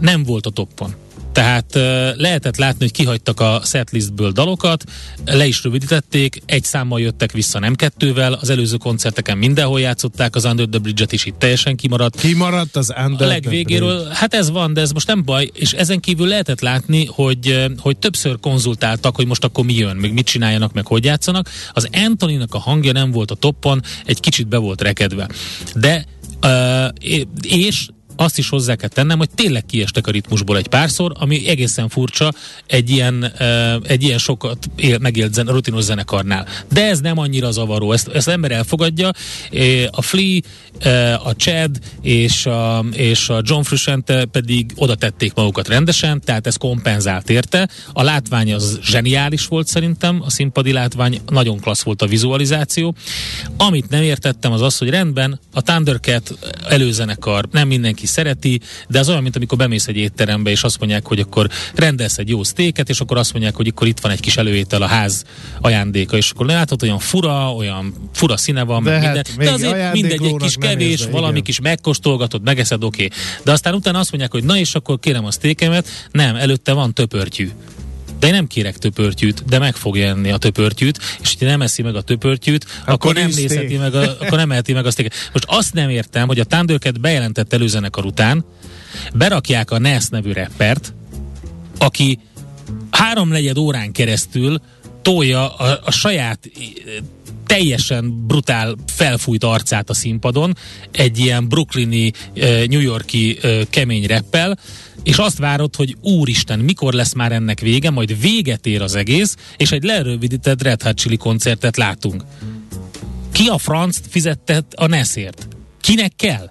[0.00, 0.94] nem volt a toppon.
[1.38, 1.74] Tehát
[2.16, 4.84] lehetett látni, hogy kihagytak a setlistből dalokat,
[5.24, 10.44] le is rövidítették, egy számmal jöttek vissza, nem kettővel, az előző koncerteken mindenhol játszották, az
[10.44, 12.20] Under the Bridge-et is itt teljesen kimaradt.
[12.20, 16.00] Kimaradt az Under A legvégéről, hát ez van, de ez most nem baj, és ezen
[16.00, 20.72] kívül lehetett látni, hogy, hogy többször konzultáltak, hogy most akkor mi jön, meg mit csináljanak,
[20.72, 21.50] meg hogy játszanak.
[21.72, 25.28] Az Antoninak a hangja nem volt a toppon, egy kicsit be volt rekedve.
[25.74, 26.04] De
[26.42, 26.88] Uh,
[27.42, 27.88] és
[28.20, 32.32] azt is hozzá kell tennem, hogy tényleg kiestek a ritmusból egy párszor, ami egészen furcsa
[32.66, 36.46] egy ilyen, uh, egy ilyen sokat él, megélt zen, rutinos zenekarnál.
[36.72, 39.10] De ez nem annyira zavaró, ezt, ezt ember elfogadja.
[39.90, 40.40] A Flea,
[40.84, 46.46] uh, a Chad és a, és a John Frusciante pedig oda tették magukat rendesen, tehát
[46.46, 47.68] ez kompenzált érte.
[47.92, 52.94] A látvány az zseniális volt szerintem, a színpadi látvány, nagyon klassz volt a vizualizáció.
[53.56, 59.08] Amit nem értettem az az, hogy rendben, a Thundercat előzenekar, nem mindenki szereti, de az
[59.08, 62.88] olyan, mint amikor bemész egy étterembe, és azt mondják, hogy akkor rendelsz egy jó sztéket,
[62.88, 65.24] és akkor azt mondják, hogy akkor itt van egy kis előétel a ház
[65.60, 69.46] ajándéka, és akkor látod, olyan fura, olyan fura színe van, de, meg hát minden.
[69.60, 71.42] de azért mindegy, egy kis kevés, érzve, valami igen.
[71.42, 73.04] kis megkóstolgatod, megeszed, oké.
[73.04, 73.18] Okay.
[73.44, 76.94] De aztán utána azt mondják, hogy na és akkor kérem a sztékemet, nem, előtte van
[76.94, 77.50] töpörtyű
[78.18, 81.82] de én nem kérek töpörtyűt, de meg fogja enni a töpörtyűt, és ha nem eszi
[81.82, 85.02] meg a töpörtyűt, akkor, akkor nem nézheti meg, a, akkor nem eheti meg azt.
[85.32, 88.44] Most azt nem értem, hogy a Thundercat bejelentett előzenekar után
[89.14, 90.94] berakják a Ness nevű reppert,
[91.78, 92.18] aki
[92.90, 94.60] háromnegyed órán keresztül
[95.02, 96.50] tolja a, a saját
[97.48, 100.56] teljesen brutál felfújt arcát a színpadon,
[100.90, 102.12] egy ilyen brooklyni,
[102.66, 103.38] New Yorki
[103.70, 104.58] kemény reppel,
[105.02, 109.36] és azt várod, hogy úristen, mikor lesz már ennek vége, majd véget ér az egész,
[109.56, 112.24] és egy lerövidített Red Hot Chili koncertet látunk.
[113.32, 115.48] Ki a franc fizetett a Neszért?
[115.80, 116.50] Kinek kell?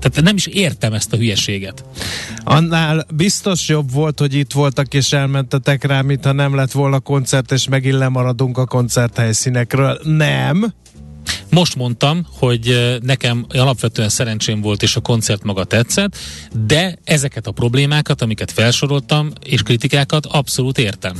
[0.00, 1.84] Tehát nem is értem ezt a hülyeséget.
[2.44, 7.00] Annál biztos jobb volt, hogy itt voltak és elmentetek rá, mint ha nem lett volna
[7.00, 10.00] koncert, és megint lemaradunk a koncerthelyszínekről.
[10.02, 10.72] Nem.
[11.50, 16.16] Most mondtam, hogy nekem alapvetően szerencsém volt, és a koncert maga tetszett,
[16.66, 21.16] de ezeket a problémákat, amiket felsoroltam, és kritikákat abszolút értem.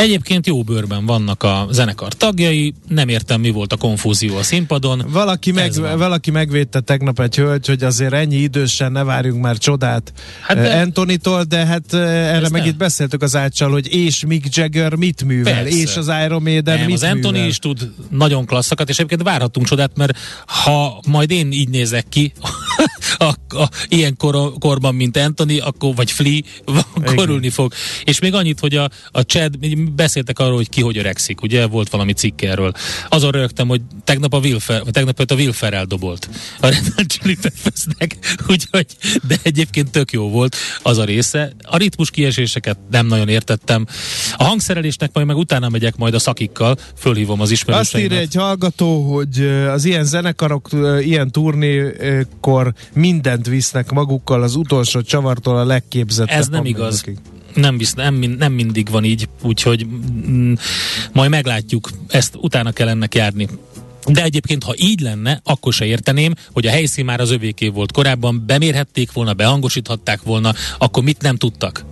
[0.00, 5.04] Egyébként jó bőrben vannak a zenekar tagjai, nem értem mi volt a konfúzió a színpadon.
[5.08, 10.12] Valaki, meg, valaki megvédte tegnap egy hölgy, hogy azért ennyi idősen ne várjunk már csodát
[10.42, 14.94] hát de, Antonitól, de hát erre meg itt beszéltük az ácsal, hogy és Mick Jagger
[14.94, 15.78] mit művel, Persze.
[15.78, 17.48] és az Iron Maiden nem, mit az Anthony művel.
[17.48, 22.32] is tud nagyon klasszakat, és egyébként várhatunk csodát, mert ha majd én így nézek ki,
[23.28, 26.40] a, a, ilyen kor, korban, mint Anthony, akkor, vagy Flea,
[27.16, 27.72] korulni fog.
[28.04, 29.58] És még annyit, hogy a, a Chad,
[29.94, 32.72] beszéltek arról, hogy ki hogy öregszik, ugye volt valami cikk erről.
[33.08, 36.28] Azon rögtem, hogy tegnap a Wilfer, vagy tegnap a Wilfer eldobolt
[36.60, 38.16] a Red Chili Peppersnek,
[38.52, 38.86] úgyhogy,
[39.26, 41.52] de egyébként tök jó volt az a része.
[41.62, 43.86] A ritmus kieséseket nem nagyon értettem.
[44.36, 48.10] A hangszerelésnek majd meg utána megyek majd a szakikkal, fölhívom az ismerőseimet.
[48.10, 50.68] Azt írja egy hallgató, hogy az ilyen zenekarok,
[51.00, 56.38] ilyen turnékor mindent visznek magukkal, az utolsó csavartól a legképzettebb.
[56.38, 56.98] Ez nem igaz.
[57.00, 57.18] Akik
[57.54, 60.52] nem, visz, nem, nem mindig van így, úgyhogy mm,
[61.12, 63.48] majd meglátjuk, ezt utána kell ennek járni.
[64.06, 67.92] De egyébként, ha így lenne, akkor se érteném, hogy a helyszín már az övéké volt
[67.92, 71.84] korábban, bemérhették volna, behangosíthatták volna, akkor mit nem tudtak?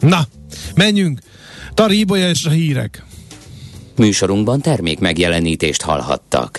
[0.00, 0.26] Na,
[0.74, 1.20] menjünk!
[1.74, 3.04] Tari Ibolya és a hírek.
[3.96, 6.58] Műsorunkban termék megjelenítést hallhattak.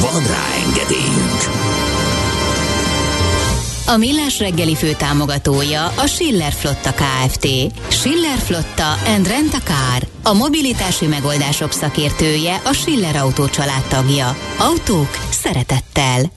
[0.00, 1.40] Van rá engedélyünk!
[3.88, 7.46] A Millás reggeli fő támogatója a Schiller Flotta KFT.
[7.88, 10.08] Schiller Flotta and Rent a Car.
[10.22, 13.46] A mobilitási megoldások szakértője a Schiller Autó
[13.88, 14.36] tagja.
[14.58, 16.32] Autók szeretettel.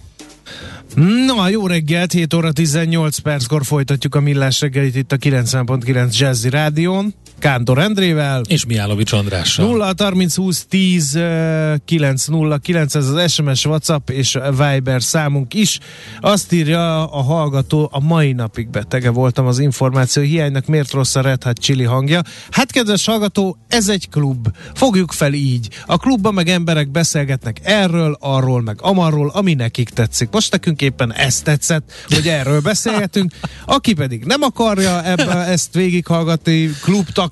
[1.26, 6.50] Na, jó reggelt, 7 óra 18 perckor folytatjuk a Millás reggelit itt a 90.9 Jazzy
[6.50, 7.14] Rádión.
[7.40, 8.42] Kántor Endrével.
[8.48, 9.66] És Miálovics Andrással.
[9.66, 15.54] 0 30 20 10 ö, 9 0 9 ez az SMS, WhatsApp és Viber számunk
[15.54, 15.80] is.
[16.20, 21.22] Azt írja a hallgató, a mai napig betege voltam az információ hiánynak, miért rossz a
[21.22, 22.22] Red Hot Chili hangja.
[22.52, 24.48] Hát kedves hallgató, ez egy klub.
[24.74, 25.70] Fogjuk fel így.
[25.86, 30.30] A klubban meg emberek beszélgetnek erről, arról, meg amarról, ami nekik tetszik.
[30.32, 33.32] Most nekünk éppen ezt tetszett, hogy erről beszélgetünk.
[33.66, 36.70] Aki pedig nem akarja ebbe, ezt végighallgatni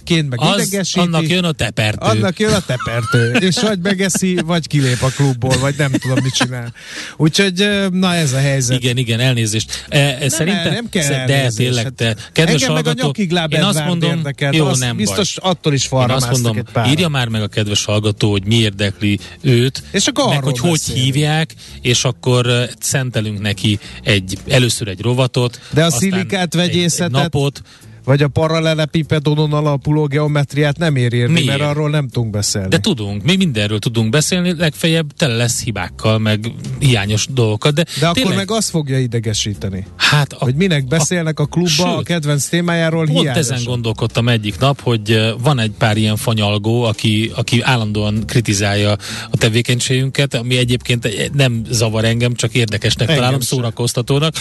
[0.05, 0.99] klubtagként, meg Az, idegesíti.
[0.99, 2.05] annak jön a tepertő.
[2.09, 6.33] Annak jön a tepertő, és vagy megeszi, vagy kilép a klubból, vagy nem tudom, mit
[6.33, 6.73] csinál.
[7.17, 8.81] Úgyhogy, na ez a helyzet.
[8.81, 9.85] Igen, igen, elnézést.
[9.89, 11.55] E, e, szerintem, nem kell de elnézést.
[11.55, 14.95] tényleg, te, Hát kedves Engem meg a nyakigláb én azt mondom, érdekelt, jó, az nem
[14.95, 15.51] biztos baj.
[15.51, 16.91] attól is falra azt mondom, egy páran.
[16.91, 20.81] írja már meg a kedves hallgató, hogy mi érdekli őt, És akkor meg hogy hogy
[20.83, 27.11] hívják, és akkor szentelünk neki egy, először egy rovatot, De a szilikát egy, egy vegyészetet
[27.11, 27.61] napot,
[28.07, 31.47] Vagy a paralelepipedonon alapuló geometriát nem ér érni, Miért?
[31.47, 32.67] mert arról nem tudunk beszélni.
[32.67, 37.73] De tudunk, mi mindenről tudunk beszélni, legfeljebb tele lesz hibákkal, meg hiányos dolgokat.
[37.73, 39.85] De, De akkor tényleg, meg azt fogja idegesíteni.
[39.95, 43.53] hát a, Hogy minek beszélnek a klubba a sőt, kedvenc témájáról Pont hiányosan.
[43.53, 48.91] ezen gondolkodtam egyik nap, hogy van egy pár ilyen fanyalgó, aki, aki állandóan kritizálja
[49.31, 53.57] a tevékenységünket, ami egyébként nem zavar engem, csak érdekesnek Engem találom, sem.
[53.57, 54.33] szórakoztatónak,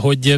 [0.00, 0.36] hogy,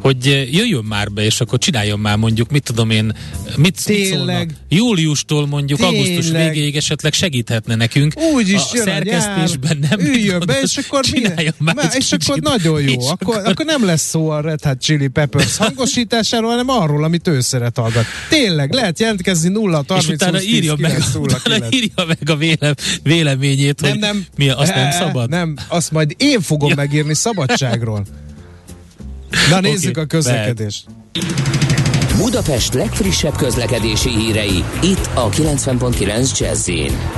[0.00, 4.18] hogy jöjjön már be, és akkor csináljon már mondjuk, mit tudom én, mit, mit Tényleg.
[4.18, 4.50] szólnak?
[4.68, 6.00] Júliustól mondjuk Tényleg.
[6.00, 8.12] augusztus végéig esetleg segíthetne nekünk.
[8.34, 12.38] Úgy is a szerkesztésben nyár, nem üljön mit be, és akkor, milyen, már és akkor
[12.40, 13.08] nagyon jó.
[13.08, 17.40] Akkor, akkor nem lesz szó a Red Hot Chili Peppers hangosításáról, hanem arról, amit ő
[17.40, 18.04] szeret hallgat.
[18.28, 21.74] Tényleg, lehet jelentkezni 0 30 és utána 20 10 írja, meg, 9 0 utána 9.
[21.74, 24.24] írja meg a vélem, véleményét, Nem, hogy nem.
[24.36, 25.28] mi azt nem szabad.
[25.28, 28.04] Nem, azt majd én fogom megírni szabadságról.
[29.50, 30.84] Na nézzük Oké, a közlekedést.
[32.20, 36.70] Budapest legfrissebb közlekedési hírei, itt a 90.9 jazz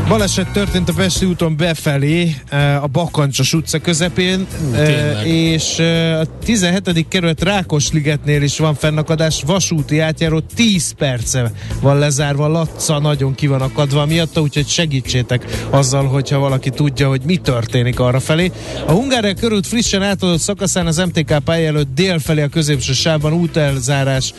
[0.09, 5.27] Baleset történt a Pesti úton befelé, eh, a Bakancsos utca közepén, eh, tényleg.
[5.27, 7.09] és eh, a 17.
[7.09, 13.61] kerület Rákosligetnél is van fennakadás, vasúti átjáró 10 perce van lezárva, Laca nagyon ki van
[13.61, 18.53] akadva miatta, úgyhogy segítsétek azzal, hogyha valaki tudja, hogy mi történik arra felé.
[18.87, 24.35] A Hungária körút frissen átadott szakaszán az MTK pálya előtt délfelé a középső sávban útelzárás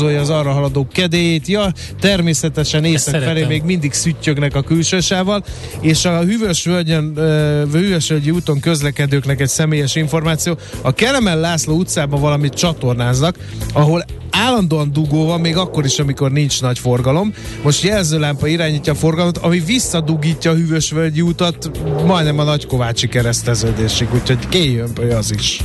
[0.00, 1.46] borzolja az arra haladó kedélyét.
[1.46, 5.44] Ja, természetesen észak felé még mindig szüttyögnek a külső sávval,
[5.80, 10.56] és a Hűvös Völgyen, ö, Hűvösvölgyi úton közlekedőknek egy személyes információ.
[10.82, 13.36] A Kelemel László utcában valamit csatornáznak,
[13.72, 17.34] ahol állandóan dugó van, még akkor is, amikor nincs nagy forgalom.
[17.62, 21.70] Most jelzőlámpa irányítja a forgalmat, ami visszadugítja a Hűvösvölgyi utat
[22.06, 25.60] majdnem a Nagykovácsi kereszteződésig, úgyhogy kéjjön be az is.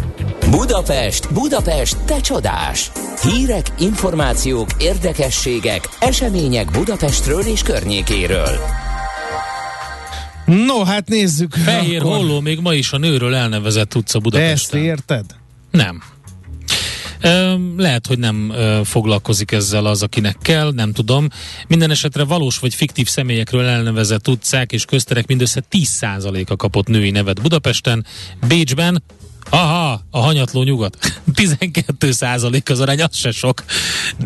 [0.49, 2.91] Budapest, Budapest, te csodás!
[3.21, 4.24] Hírek, információk,
[4.77, 8.59] érdekességek, események Budapestről és környékéről.
[10.45, 11.53] No, hát nézzük.
[11.53, 12.15] Fehér akkor.
[12.15, 14.83] Holló még ma is a nőről elnevezett utca Te ezt Budapesten.
[14.83, 15.25] érted?
[15.71, 16.03] Nem.
[17.77, 18.53] Lehet, hogy nem
[18.83, 21.27] foglalkozik ezzel az, akinek kell, nem tudom.
[21.67, 27.41] Minden esetre valós vagy fiktív személyekről elnevezett utcák és közterek mindössze 10%-a kapott női nevet
[27.41, 28.05] Budapesten.
[28.47, 29.03] Bécsben
[29.49, 30.97] Aha, a hanyatló nyugat.
[31.35, 33.63] 12 százalék az arány, az se sok.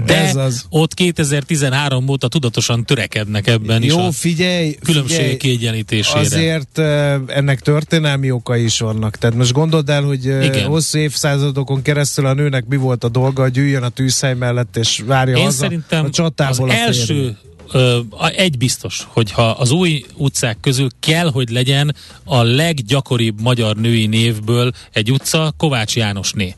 [0.05, 0.65] De Ez az.
[0.69, 6.19] ott 2013 óta tudatosan törekednek ebben is Jó, a figyelj, különbség figyelj, kiegyenlítésére.
[6.19, 6.77] Azért
[7.27, 9.15] ennek történelmi okai is vannak.
[9.15, 10.65] Tehát most gondold el, hogy Igen.
[10.65, 15.03] hosszú évszázadokon keresztül a nőnek mi volt a dolga, hogy üljön a tűzhely mellett, és
[15.05, 17.37] várja Én haza szerintem a csatából az a első.
[17.71, 17.99] Ö,
[18.35, 24.71] egy biztos, hogyha az új utcák közül kell, hogy legyen a leggyakoribb magyar női névből
[24.91, 26.55] egy utca, Kovács Jánosné.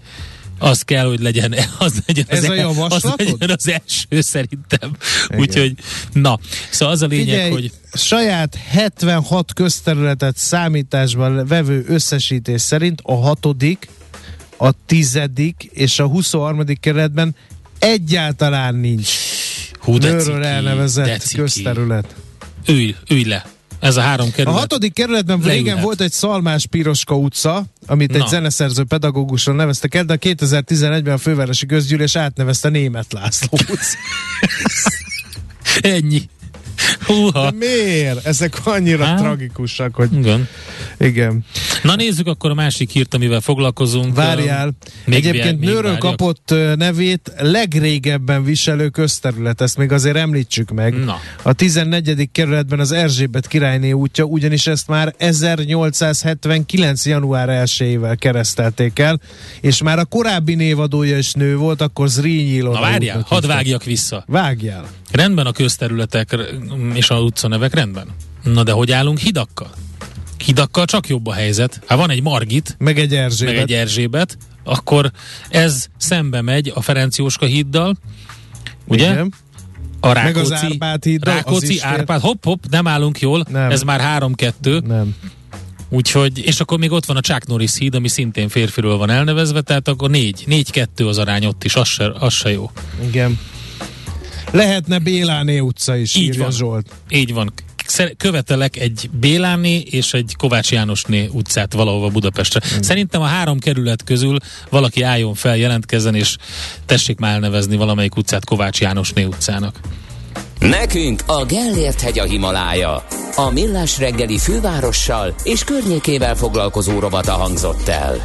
[0.60, 4.96] Az kell, hogy legyen, az legyen Ez az, a el- az, legyen az első szerintem.
[5.38, 5.74] Úgyhogy,
[6.14, 6.40] na,
[6.70, 13.90] szóval az a lényeg, Figyelj, hogy saját 76 közterületet számításban vevő összesítés szerint a hatodik,
[14.58, 16.66] a tizedik és a 23.
[16.80, 17.36] kerületben
[17.80, 19.10] egyáltalán nincs
[19.82, 21.36] hú, de nőről ciki, de elnevezett ciki.
[21.42, 22.16] közterület.
[22.68, 23.46] Ülj, ülj le.
[23.80, 24.60] Ez a három A kerület.
[24.60, 25.84] hatodik kerületben régen Leülhet.
[25.84, 28.28] volt egy Szalmás Piroska utca, amit egy Na.
[28.28, 33.98] zeneszerző pedagógusról neveztek el, de a 2011-ben a fővárosi közgyűlés átnevezte Német László utca.
[35.82, 36.30] Ennyi.
[37.06, 37.52] Húha.
[37.52, 38.26] De miért?
[38.26, 39.16] Ezek annyira Á.
[39.16, 40.48] tragikusak, hogy Igen.
[41.00, 41.46] igen.
[41.84, 44.16] Na nézzük akkor a másik hírt, amivel foglalkozunk.
[44.16, 44.72] Várjál.
[45.06, 46.00] Még Egyébként még nőről várjak.
[46.00, 51.04] kapott nevét legrégebben viselő közterület, ezt még azért említsük meg.
[51.04, 51.20] Na.
[51.42, 52.30] A 14.
[52.32, 57.06] kerületben az Erzsébet királyné útja, ugyanis ezt már 1879.
[57.06, 59.20] január 1-ével keresztelték el,
[59.62, 63.84] és már a korábbi névadója is nő volt, akkor Zrínyi Ilona Na várjál, hadd vágjak
[63.84, 64.24] vissza.
[64.28, 64.86] Vágjál.
[65.12, 66.38] Rendben a közterületek
[66.94, 68.06] és a utcanevek rendben.
[68.44, 69.70] Na de hogy állunk hidakkal?
[70.46, 71.82] Hidakkal csak jobb a helyzet.
[71.88, 73.54] Ha van egy Margit, Meg egy Erzsébet.
[73.54, 75.12] meg egy Erzsébet, akkor
[75.50, 77.96] ez szembe megy a Ferenc Jóska híddal,
[78.86, 79.12] ugye?
[79.12, 79.34] Igen.
[80.00, 81.84] A Meg az Rákóczi, Árpád híddal, az Rákóczi, fér.
[81.86, 83.72] Árpád, hopp, hopp, nem állunk jól, Nem.
[83.72, 85.16] ez már 3-2, Nem.
[85.90, 89.62] úgyhogy, és akkor még ott van a Chuck Norris híd, ami szintén férfiről van elnevezve,
[89.62, 92.72] tehát akkor 4, 4-2 az arány ott is, az se, az se jó.
[93.08, 93.40] Igen.
[94.52, 96.52] Lehetne Béláné utca is, Így írja van.
[96.52, 96.88] Zsolt.
[97.10, 97.54] Így van.
[98.18, 102.62] Követelek egy Béláné és egy Kovács Jánosné utcát valahova Budapestre.
[102.70, 102.82] Hmm.
[102.82, 104.38] Szerintem a három kerület közül
[104.70, 106.36] valaki álljon fel, jelentkezzen, és
[106.86, 109.80] tessék már elnevezni valamelyik utcát Kovács Jánosné utcának.
[110.60, 113.06] Nekünk a Gellért hegy a Himalája.
[113.36, 118.22] A Millás reggeli fővárossal és környékével foglalkozó rovata hangzott el.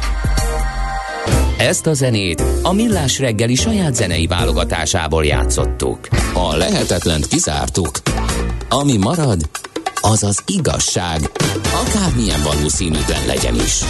[1.57, 6.07] Ezt a zenét a Millás reggeli saját zenei válogatásából játszottuk.
[6.33, 7.89] A lehetetlent kizártuk.
[8.69, 9.49] Ami marad,
[10.01, 11.31] az az igazság,
[11.85, 13.83] akármilyen valószínűtlen legyen is.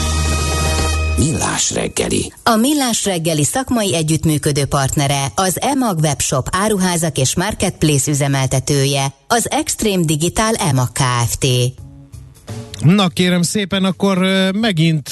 [1.18, 2.34] Millás reggeli.
[2.44, 10.04] A Millás reggeli szakmai együttműködő partnere, az EMAG webshop áruházak és marketplace üzemeltetője, az Extreme
[10.06, 11.46] Digital EMAG Kft.
[12.80, 14.18] Na kérem szépen, akkor
[14.54, 15.12] megint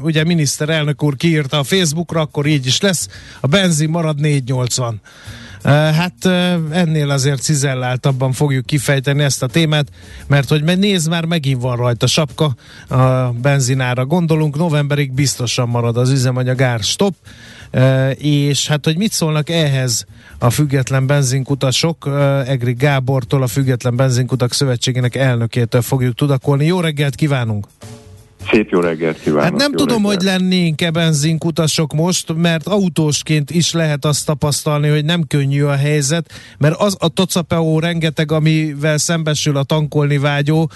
[0.00, 3.08] ugye miniszterelnök úr kiírta a Facebookra, akkor így is lesz.
[3.40, 5.00] A benzin marad 480.
[5.62, 6.24] Ö, Hát
[6.70, 9.86] ennél azért cizelláltabban fogjuk kifejteni ezt a témát,
[10.26, 12.54] mert hogy nézd már, megint van rajta sapka
[12.88, 14.04] a benzinára.
[14.06, 17.14] Gondolunk, novemberig biztosan marad az üzemanyag ár stop,
[18.18, 20.06] és hát, hogy mit szólnak ehhez
[20.38, 22.10] a független benzinkutasok,
[22.46, 26.66] Egri Gábortól, a Független Benzinkutak Szövetségének elnökétől fogjuk tudakolni.
[26.66, 27.66] Jó reggelt kívánunk!
[28.50, 29.42] Szép jó reggelt kívánok!
[29.42, 30.14] Hát nem tudom, reggelt.
[30.14, 36.32] hogy lennénk-e benzinkutasok most, mert autósként is lehet azt tapasztalni, hogy nem könnyű a helyzet,
[36.58, 40.70] mert az a tocapeó rengeteg, amivel szembesül a tankolni vágyó,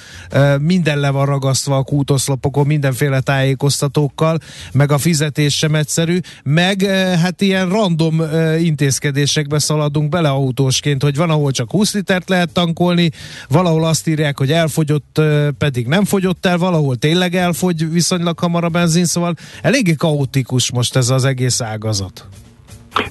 [0.61, 4.39] minden le van ragasztva a kútoszlopokon, mindenféle tájékoztatókkal,
[4.73, 6.83] meg a fizetés sem egyszerű, meg
[7.23, 8.23] hát ilyen random
[8.59, 13.11] intézkedésekbe szaladunk bele autósként, hogy van, ahol csak 20 litert lehet tankolni,
[13.49, 15.21] valahol azt írják, hogy elfogyott,
[15.59, 20.97] pedig nem fogyott el, valahol tényleg elfogy viszonylag hamar a benzin, szóval eléggé kaotikus most
[20.97, 22.27] ez az egész ágazat.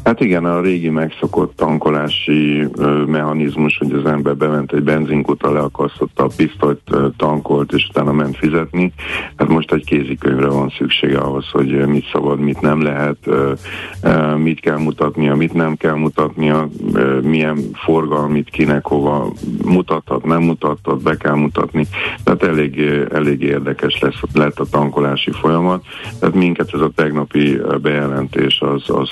[0.04, 2.68] Hát igen, a régi megszokott tankolási
[3.08, 6.82] mechanizmus, hogy az ember bement egy benzinkutra, leakasztotta a pisztolyt,
[7.18, 8.94] tankolt, és utána ment fizetni.
[9.36, 13.18] Hát most egy kézikönyvre van szüksége ahhoz, hogy mit szabad, mit nem lehet,
[14.38, 16.68] mit kell mutatnia, mit nem kell mutatnia,
[17.22, 19.32] milyen forgalmit kinek hova
[19.66, 21.88] mutathat, nem mutathat, be kell mutatni.
[22.24, 22.80] Tehát elég,
[23.12, 25.86] elég érdekes lesz, lett a tankolási folyamat.
[26.20, 29.10] Tehát minket ez a tegnapi bejelentés az, az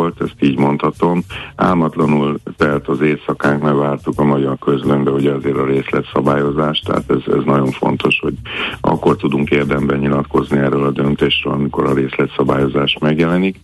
[0.00, 1.22] sokkolt, ezt így mondhatom.
[1.56, 7.32] Álmatlanul telt az éjszakánk, mert vártuk a magyar közlönybe, ugye azért a részletszabályozást, tehát ez,
[7.34, 8.34] ez nagyon fontos, hogy
[8.80, 13.56] akkor tudunk érdemben nyilatkozni erről a döntésről, amikor a részletszabályozás megjelenik.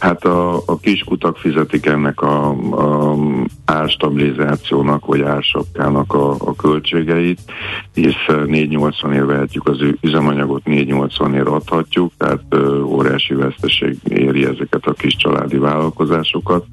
[0.00, 3.16] Hát a, a kiskutak fizetik ennek a, a
[3.64, 7.40] árstabilizációnak, vagy ársapkának a, a költségeit,
[7.94, 14.86] és 480 ér vehetjük az üzemanyagot, 480 ér adhatjuk, tehát ö, óriási veszteség éri ezeket
[14.86, 16.64] a kis családi vállalkozásokat,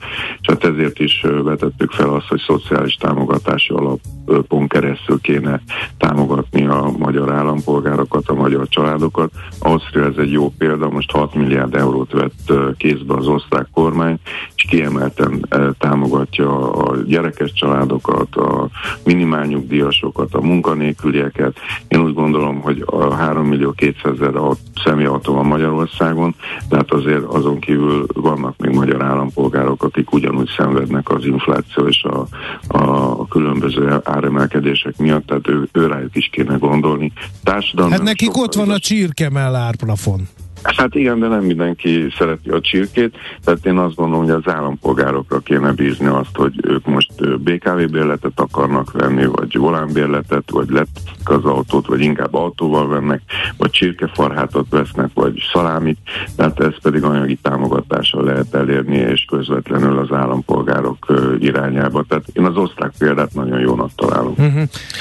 [0.41, 5.61] és hát ezért is vetettük fel azt, hogy szociális támogatási alapon keresztül kéne
[5.97, 9.31] támogatni a magyar állampolgárokat, a magyar családokat.
[9.59, 14.17] Ausztria ez egy jó példa, most 6 milliárd eurót vett kézbe az osztrák kormány,
[14.55, 18.67] és kiemelten ö, támogatja a gyerekes családokat, a
[19.03, 21.57] minimálnyugdíjasokat, a munkanélkülieket.
[21.87, 24.35] Én úgy gondolom, hogy a 3 millió 200 ezer
[24.83, 26.35] személyautó van Magyarországon,
[26.69, 32.03] de hát azért azon kívül vannak még magyar állampolgárok, akik ugyanúgy szenvednek az infláció és
[32.03, 32.27] a,
[32.67, 37.11] a különböző áremelkedések miatt, tehát ő, ő rájuk is kéne gondolni.
[37.43, 40.27] Társadalmi Hát nekik ott van a csirkemell árplafon.
[40.63, 45.39] Hát igen, de nem mindenki szereti a csirkét, tehát én azt gondolom, hogy az állampolgárokra
[45.39, 51.45] kéne bízni azt, hogy ők most BKV bérletet akarnak venni, vagy volánbérletet, vagy lettek az
[51.45, 53.21] autót, vagy inkább autóval vennek,
[53.57, 55.97] vagy csirkefarhátot vesznek, vagy szalámit,
[56.35, 62.05] tehát ez pedig anyagi támogatással lehet elérni, és közvetlenül az állampolgárok irányába.
[62.07, 64.35] Tehát én az osztrák példát nagyon jónak találom.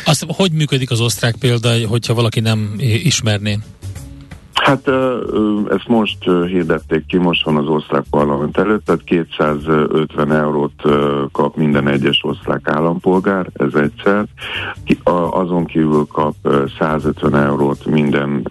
[0.05, 3.59] Azt, hogy működik az osztrák példa, hogyha valaki nem ismerné?
[4.63, 4.89] Hát
[5.69, 10.83] ezt most hirdették ki, most van az osztrák parlament előtt, tehát 250 eurót
[11.33, 14.25] kap minden egyes osztrák állampolgár, ez egyszer.
[15.31, 16.35] Azon kívül kap
[16.79, 18.49] 150 eurót minden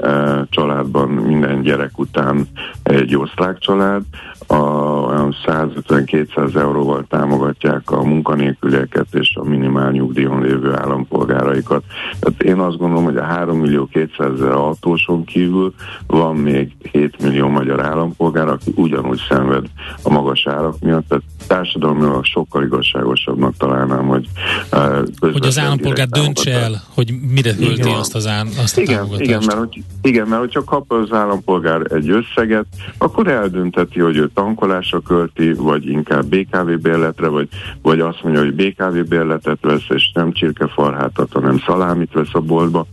[0.49, 2.47] családban, minden gyerek után
[2.83, 4.01] egy osztrák család,
[4.47, 11.83] a, olyan 150-200 euróval támogatják a munkanélkülieket és a minimál nyugdíjon lévő állampolgáraikat.
[12.19, 15.73] Tehát én azt gondolom, hogy a 3 millió 200 ezer autóson kívül
[16.07, 19.65] van még 7 millió magyar állampolgár, aki ugyanúgy szenved
[20.01, 24.27] a magas árak miatt, tehát társadalmilag sokkal igazságosabbnak találnám, hogy
[24.71, 28.95] uh, hogy az állampolgár döntse el, hogy mire költi azt az ám, azt a igen,
[28.95, 29.23] támogatást.
[29.23, 32.65] Igen mert, hogy, igen, mert hogyha kap az állampolgár egy összeget,
[32.97, 37.47] akkor eldönteti, hogy ő tankolásra költi, vagy inkább BKV bérletre, vagy,
[37.81, 42.85] vagy azt mondja, hogy BKV bérletet vesz, és nem csirkefarhátat, hanem szalámit vesz a boltba.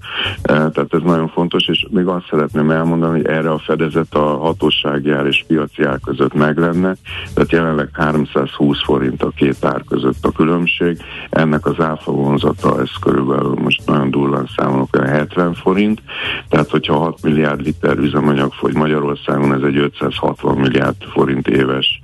[0.42, 5.10] Tehát ez nagyon fontos, és még azt szeretném elmondani, hogy erre a fedezet a hatósági
[5.28, 6.94] és piaci ár között meg lenne,
[7.34, 10.98] tehát jelenleg 320 forint a két ár között a különbség,
[11.30, 16.02] ennek az áfa vonzata, ez körülbelül most nagyon durván számolok, 70 forint,
[16.48, 22.00] tehát hogyha 6 milliárd liter üzemanyag fogy Magyarországon, ez egy 560 milliárd forint éves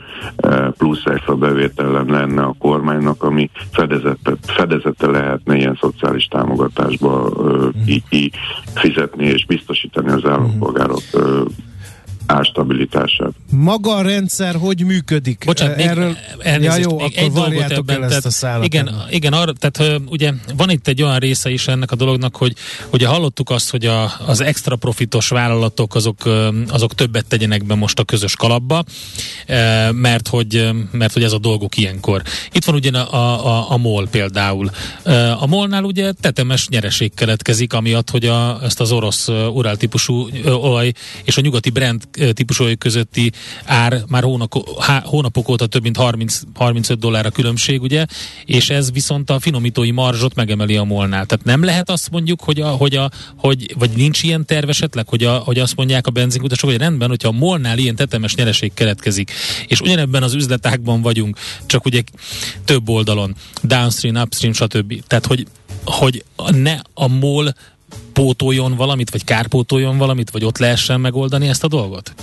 [0.78, 7.64] plusz extra bevételen lenne a kormánynak, ami fedezete, fedezete lehetne ilyen szociális támogatásba uh,
[8.74, 11.40] fizetni és biztosítani az állampolgárok uh,
[12.28, 13.32] árstabilitását.
[13.50, 15.42] Maga a rendszer hogy működik?
[15.46, 16.16] Bocsánat, még, Erről...
[16.44, 18.64] ja, jó, még egy dolgot ebben, ezt a szállat.
[18.64, 22.54] Igen, igen arra, tehát ugye van itt egy olyan része is ennek a dolognak, hogy
[22.92, 26.16] ugye hallottuk azt, hogy a, az extra profitos vállalatok azok,
[26.68, 28.84] azok többet tegyenek be most a közös kalapba,
[29.92, 32.22] mert hogy, mert hogy ez a dolgok ilyenkor.
[32.52, 34.70] Itt van ugye a, a, a MOL például.
[35.38, 40.92] A MOL-nál ugye tetemes nyereség keletkezik, amiatt, hogy a, ezt az orosz urál típusú olaj
[41.24, 42.02] és a nyugati brand
[42.32, 43.32] típusú közötti
[43.64, 44.54] ár már hónap,
[45.04, 48.06] hónapok óta több mint 30, 35 dollár a különbség, ugye,
[48.44, 51.26] és ez viszont a finomítói marzsot megemeli a molnál.
[51.26, 55.08] Tehát nem lehet azt mondjuk, hogy, a, hogy, a, hogy vagy nincs ilyen terv esetleg,
[55.08, 58.74] hogy, a, hogy azt mondják a benzinkutasok, hogy rendben, hogyha a molnál ilyen tetemes nyereség
[58.74, 59.32] keletkezik,
[59.66, 62.02] és ugyanebben az üzletákban vagyunk, csak ugye
[62.64, 65.02] több oldalon, downstream, upstream, stb.
[65.06, 65.46] Tehát, hogy,
[65.84, 67.54] hogy ne a MOL
[68.18, 72.14] pótoljon valamit, vagy kárpótoljon valamit, vagy ott lehessen megoldani ezt a dolgot?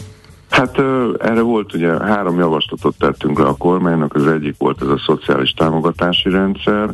[0.50, 0.80] Hát
[1.20, 5.52] erre volt ugye három javaslatot tettünk le a kormánynak, az egyik volt ez a szociális
[5.52, 6.90] támogatási rendszer,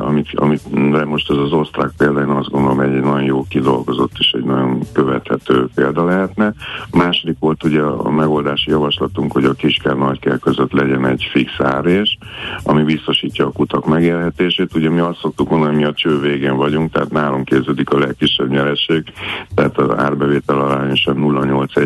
[0.00, 0.60] amit, amit
[1.06, 4.80] most ez az osztrák példa, én azt gondolom egy nagyon jó kidolgozott és egy nagyon
[4.92, 6.54] követhető példa lehetne.
[6.90, 11.52] A második volt ugye a megoldási javaslatunk, hogy a kiskár nagykel között legyen egy fix
[11.58, 12.18] árés,
[12.62, 14.74] ami biztosítja a kutak megélhetését.
[14.74, 17.98] Ugye mi azt szoktuk mondani, hogy mi a cső végén vagyunk, tehát nálunk képződik a
[17.98, 19.12] legkisebb nyereség,
[19.54, 21.76] tehát az árbevétel arányosan 0,8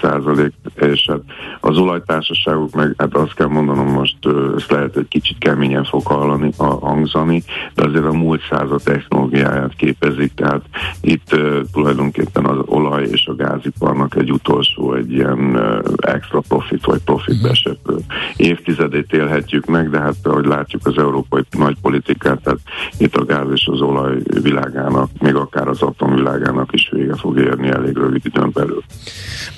[0.00, 1.20] százalék, és hát
[1.60, 4.16] az olajtársaságok meg, hát azt kell mondanom most,
[4.56, 7.42] ezt lehet egy kicsit keményen fog hallani, a, hangzani,
[7.74, 10.62] de azért a múlt század technológiáját képezik, tehát
[11.00, 16.84] itt uh, tulajdonképpen az olaj és a gáziparnak egy utolsó, egy ilyen uh, extra profit
[16.84, 17.98] vagy profit esett uh,
[18.36, 22.60] évtizedét élhetjük meg, de hát ahogy látjuk az európai nagy politikát, tehát
[22.98, 27.68] itt a gáz és az olaj világának, még akár az atomvilágának is vége fog érni
[27.68, 28.82] elég rövid időn belül.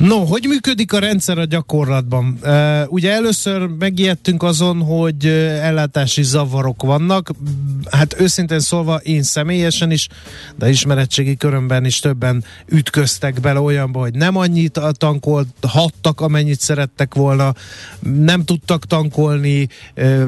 [0.08, 2.38] No, hogy működik a rendszer a gyakorlatban?
[2.42, 5.26] Uh, ugye először megijedtünk azon, hogy
[5.62, 7.30] ellátási zavarok vannak.
[7.90, 10.08] Hát őszintén szólva én személyesen is,
[10.56, 17.14] de ismeretségi körömben is többen ütköztek bele olyanba, hogy nem annyit tankolt, hattak, amennyit szerettek
[17.14, 17.52] volna,
[18.00, 19.68] nem tudtak tankolni,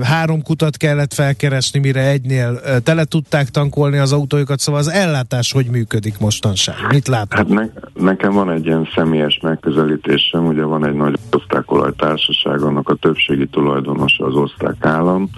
[0.02, 5.66] három kutat kellett felkeresni, mire egynél tele tudták tankolni az autójukat, szóval az ellátás hogy
[5.66, 6.76] működik mostanság?
[6.88, 7.38] Mit látnak?
[7.38, 7.64] Hát ne,
[8.04, 12.94] nekem van egy ilyen személyes meg megközelítésem, ugye van egy nagy osztrák olajtársaság, annak a
[12.94, 15.28] többségi tulajdonosa az osztrák állam,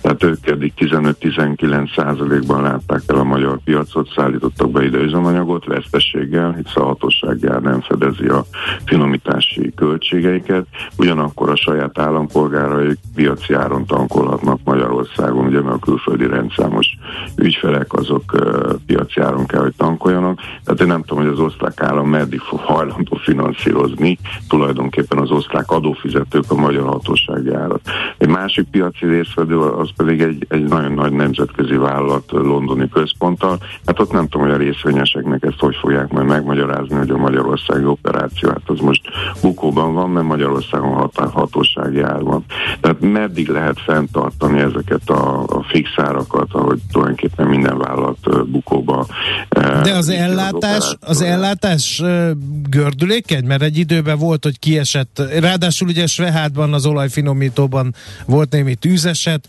[0.00, 6.52] tehát ők eddig 15-19 százalékban látták el a magyar piacot, szállítottak be ide üzemanyagot vesztességgel,
[6.52, 8.44] hisz a hatósággel nem fedezi a
[8.84, 10.66] finomítási költségeiket,
[10.98, 16.86] ugyanakkor a saját állampolgárai piaci áron tankolhatnak Magyarországon, ugye mert a külföldi rendszámos
[17.36, 18.22] ügyfelek azok
[18.86, 22.60] piaci áron kell, hogy tankoljanak, tehát én nem tudom, hogy az osztrák állam meddig fog
[22.60, 24.18] hajlandó finanszírozni finanszírozni
[24.48, 27.80] tulajdonképpen az osztrák adófizetők a magyar hatósági árat.
[28.18, 33.58] Egy másik piaci részvedő az pedig egy, egy nagyon nagy nemzetközi vállalat londoni központtal.
[33.86, 37.84] Hát ott nem tudom, hogy a részvényeseknek ezt hogy fogják majd megmagyarázni, hogy a magyarországi
[37.84, 39.02] operáció, hát az most
[39.42, 42.44] bukóban van, mert Magyarországon hatá, hatósági ár van.
[42.80, 49.06] Tehát meddig lehet fenntartani tartani ezeket a, a fix árakat, ahogy tulajdonképpen minden vállalat bukóba.
[49.82, 52.02] De az ellátás, az ellátás
[52.68, 57.94] gördülékeny, mert egy időben volt, hogy kiesett, ráadásul ugye Svehádban az olajfinomítóban
[58.26, 59.48] volt némi tűzeset,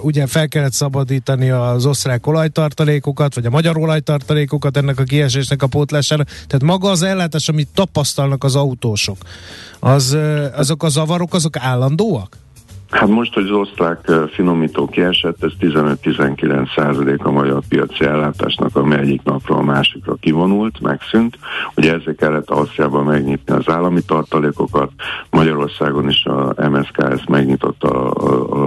[0.00, 5.66] ugye fel kellett szabadítani az osztrák olajtartalékokat, vagy a magyar olajtartalékokat ennek a kiesésnek a
[5.66, 9.16] pótlására, tehát maga az ellátás, amit tapasztalnak az autósok,
[9.80, 10.16] az,
[10.56, 12.43] azok a zavarok, azok állandóak?
[12.94, 18.94] Hát most, hogy az osztrák finomító kiesett, ez 15-19 százalék a magyar piaci ellátásnak, ami
[18.94, 21.38] egyik napról a másikra kivonult, megszűnt.
[21.76, 24.90] Ugye ezzel kellett Ausztriában megnyitni az állami tartalékokat,
[25.30, 28.10] Magyarországon is a MSK ezt megnyitotta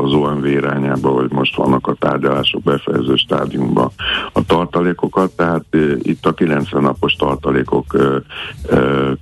[0.04, 3.92] az OMV irányába, hogy most vannak a tárgyalások befejező stádiumban
[4.34, 5.66] a tartalékokat, tehát
[6.02, 7.86] itt a 90 napos tartalékok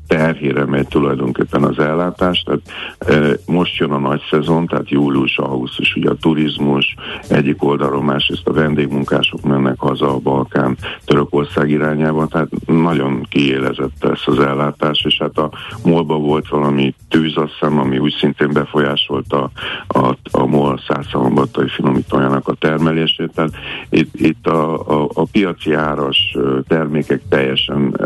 [0.08, 6.10] terhére megy tulajdonképpen az ellátás, tehát most jön a nagy szezon, tehát július, augusztus, ugye
[6.10, 6.96] a turizmus,
[7.30, 14.28] egyik oldalról másrészt a vendégmunkások mennek haza a Balkán, Törökország irányába, tehát nagyon kiélezett lesz
[14.28, 15.52] az ellátás, és hát a
[15.84, 19.50] molba volt valami tűz, azt hiszem, ami úgy szintén befolyásolta
[19.88, 23.56] a, a MOL százszalombattai finomítójának a termelését, tehát
[23.90, 26.38] itt, itt a, a, a piaci áras
[26.68, 27.98] termékek teljesen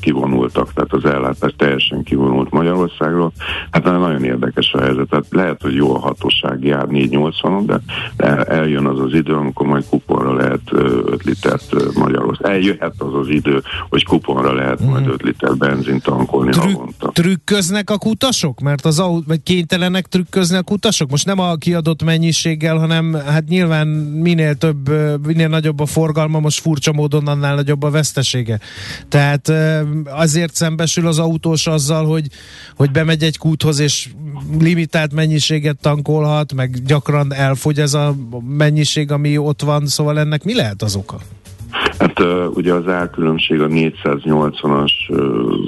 [0.00, 3.32] kivonultak, tehát az ellátás teljesen kivonult Magyarországról.
[3.70, 7.80] Hát nagyon érdekes a helyzet, tehát lehet, hogy jó a hatós hatóság jár 480-on,
[8.16, 12.52] de eljön az az idő, amikor majd kuponra lehet 5 litert Magyarország.
[12.52, 15.26] Eljöhet az az idő, hogy kuponra lehet majd 5 mhm.
[15.26, 17.10] liter benzint tankolni Trükk, havonta.
[17.12, 18.60] Trükköznek a kutasok?
[18.60, 21.10] Mert az autó, vagy kénytelenek trükközni a kutasok?
[21.10, 24.90] Most nem a kiadott mennyiséggel, hanem hát nyilván minél több,
[25.26, 28.60] minél nagyobb a forgalma, most furcsa módon annál nagyobb a vesztesége.
[29.08, 29.52] Tehát
[30.04, 32.26] azért szembesül az autós azzal, hogy,
[32.76, 34.08] hogy bemegy egy kúthoz és
[34.58, 38.14] limitált mennyiséget tankol, elhalhat, meg gyakran elfogy ez a
[38.48, 41.20] mennyiség, ami ott van, szóval ennek mi lehet az oka?
[41.98, 42.22] Hát
[42.54, 45.18] ugye az elkülönbség a 480-as uh,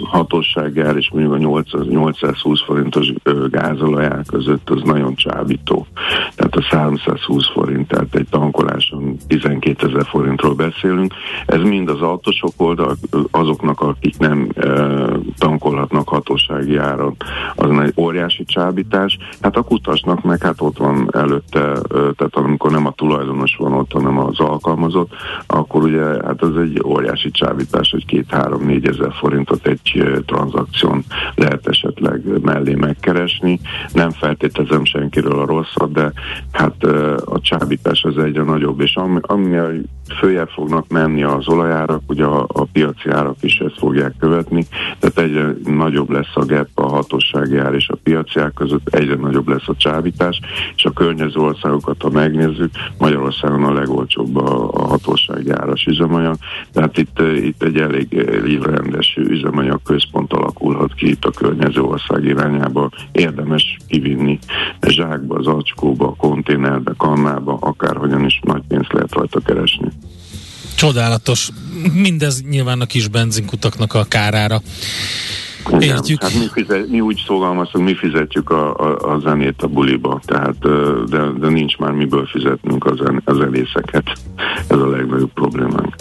[0.09, 3.13] hatóságár és mondjuk a 800, 820 forintos
[3.51, 5.87] gázolajár között az nagyon csábító.
[6.35, 11.15] Tehát a 320 forint, tehát egy tankoláson 12 ezer forintról beszélünk.
[11.47, 12.97] Ez mind az autósok oldal,
[13.31, 14.49] azoknak, akik nem
[15.39, 17.17] tankolhatnak hatósági áron,
[17.55, 19.19] az egy óriási csábítás.
[19.41, 23.93] Hát a kutasnak meg hát ott van előtte, tehát amikor nem a tulajdonos van ott,
[23.93, 25.11] hanem az alkalmazott,
[25.47, 31.05] akkor ugye hát az egy óriási csábítás, hogy két-három-négy ezer forintot egy tranzakción
[31.35, 33.61] lehet esetleg mellé megkeresni.
[33.93, 36.13] Nem feltételezem senkiről a rosszat, de
[36.53, 36.85] hát
[37.25, 39.57] a csábítás az egyre nagyobb, és ami, ami
[40.19, 44.67] följebb fognak menni az olajárak, ugye a, a piaci árak is ezt fogják követni,
[44.99, 49.15] tehát egyre nagyobb lesz a gap a hatósági ár és a piaci ár között, egyre
[49.15, 50.41] nagyobb lesz a csábítás,
[50.77, 56.37] és a környező országokat, ha megnézzük, Magyarországon a legolcsóbb a, a hatósági áras üzemanyag,
[56.73, 62.91] tehát itt, itt egy elég rendes üzemanyag központ alakulhat ki itt a környező ország irányába,
[63.13, 64.39] érdemes kivinni
[64.87, 69.89] zsákba, zacskóba, konténerbe, kannába, akárhogyan is nagy pénzt lehet rajta keresni.
[70.77, 71.49] Csodálatos.
[71.93, 74.61] Mindez nyilván a kis benzinkutaknak a kárára.
[75.79, 76.23] Értjük.
[76.23, 80.59] Hát mi, fizet, mi úgy szolgalmazunk, mi fizetjük a, a, a zenét a buliba, tehát
[81.09, 84.13] de, de nincs már miből fizetnünk a, zen, a zenészeket.
[84.69, 85.95] Ez a legnagyobb problémánk.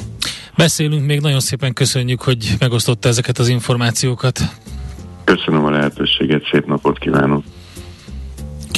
[0.58, 4.40] Beszélünk még, nagyon szépen köszönjük, hogy megosztotta ezeket az információkat.
[5.24, 7.44] Köszönöm a lehetőséget, szép napot kívánok!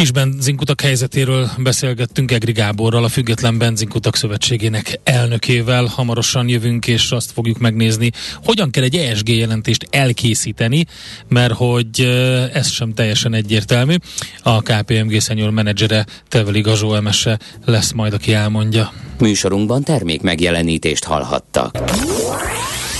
[0.01, 5.85] Kis benzinkutak helyzetéről beszélgettünk Egri Gáborral, a Független Benzinkutak Szövetségének elnökével.
[5.85, 8.09] Hamarosan jövünk, és azt fogjuk megnézni,
[8.43, 10.85] hogyan kell egy ESG jelentést elkészíteni,
[11.27, 11.99] mert hogy
[12.53, 13.95] ez sem teljesen egyértelmű.
[14.43, 18.93] A KPMG senior menedzsere Teveli Gazsó Emese lesz majd, aki elmondja.
[19.19, 21.77] Műsorunkban termék megjelenítést hallhattak.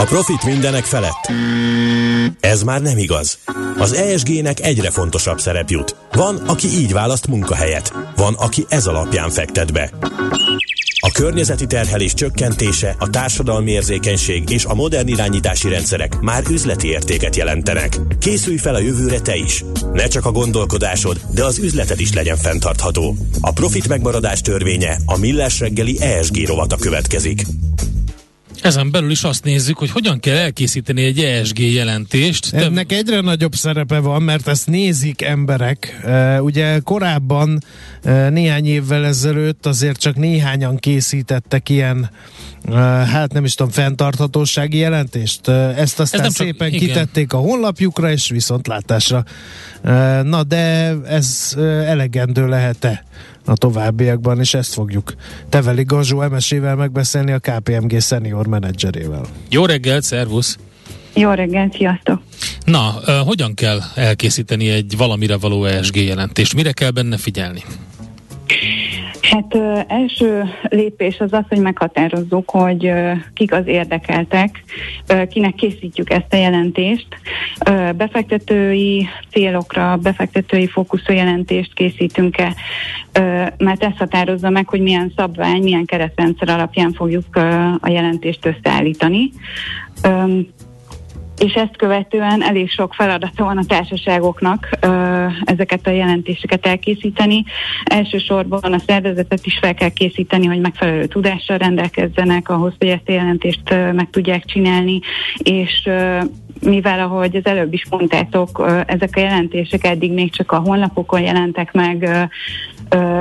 [0.00, 1.32] A profit mindenek felett.
[2.40, 3.38] Ez már nem igaz.
[3.78, 5.96] Az ESG-nek egyre fontosabb szerep jut.
[6.12, 7.92] Van, aki így választ munkahelyet.
[8.16, 9.90] Van, aki ez alapján fektet be.
[11.00, 17.36] A környezeti terhelés csökkentése, a társadalmi érzékenység és a modern irányítási rendszerek már üzleti értéket
[17.36, 17.98] jelentenek.
[18.18, 19.64] Készülj fel a jövőre te is!
[19.92, 23.16] Ne csak a gondolkodásod, de az üzleted is legyen fenntartható.
[23.40, 27.42] A profit megmaradás törvénye a Millás reggeli ESG rovata következik.
[28.62, 32.50] Ezen belül is azt nézzük, hogy hogyan kell elkészíteni egy ESG jelentést.
[32.50, 32.64] Te...
[32.64, 36.06] Ennek egyre nagyobb szerepe van, mert ezt nézik emberek.
[36.40, 37.62] Ugye korábban,
[38.30, 42.10] néhány évvel ezelőtt azért csak néhányan készítettek ilyen
[43.12, 45.48] hát nem is tudom, fenntarthatósági jelentést.
[45.48, 49.24] Ezt aztán ez szépen csak, kitették a honlapjukra, és viszontlátásra.
[50.22, 51.54] Na, de ez
[51.86, 53.04] elegendő lehet-e
[53.44, 55.14] a továbbiakban, és ezt fogjuk
[55.48, 59.24] Teveli Gazsó MS-ével megbeszélni a KPMG senior menedzserével.
[59.50, 60.58] Jó reggelt, szervusz!
[61.14, 62.22] Jó reggelt, sziasztok!
[62.64, 66.54] Na, hogyan kell elkészíteni egy valamire való ESG jelentést?
[66.54, 67.62] Mire kell benne figyelni?
[69.22, 74.64] Hát ö, első lépés az az, hogy meghatározzuk, hogy ö, kik az érdekeltek,
[75.06, 77.06] ö, kinek készítjük ezt a jelentést.
[77.66, 82.54] Ö, befektetői célokra, befektetői fókuszú jelentést készítünk-e,
[83.12, 87.40] ö, mert ez határozza meg, hogy milyen szabvány, milyen keretrendszer alapján fogjuk ö,
[87.80, 89.30] a jelentést összeállítani.
[90.02, 90.38] Ö,
[91.40, 94.68] és ezt követően elég sok feladata van a társaságoknak
[95.44, 97.44] ezeket a jelentéseket elkészíteni.
[97.84, 103.12] Elsősorban a szervezetet is fel kell készíteni, hogy megfelelő tudással rendelkezzenek ahhoz, hogy ezt a
[103.12, 105.00] jelentést meg tudják csinálni,
[105.38, 105.88] és
[106.60, 111.72] mivel ahogy az előbb is mondtátok, ezek a jelentések eddig még csak a honlapokon jelentek
[111.72, 112.28] meg,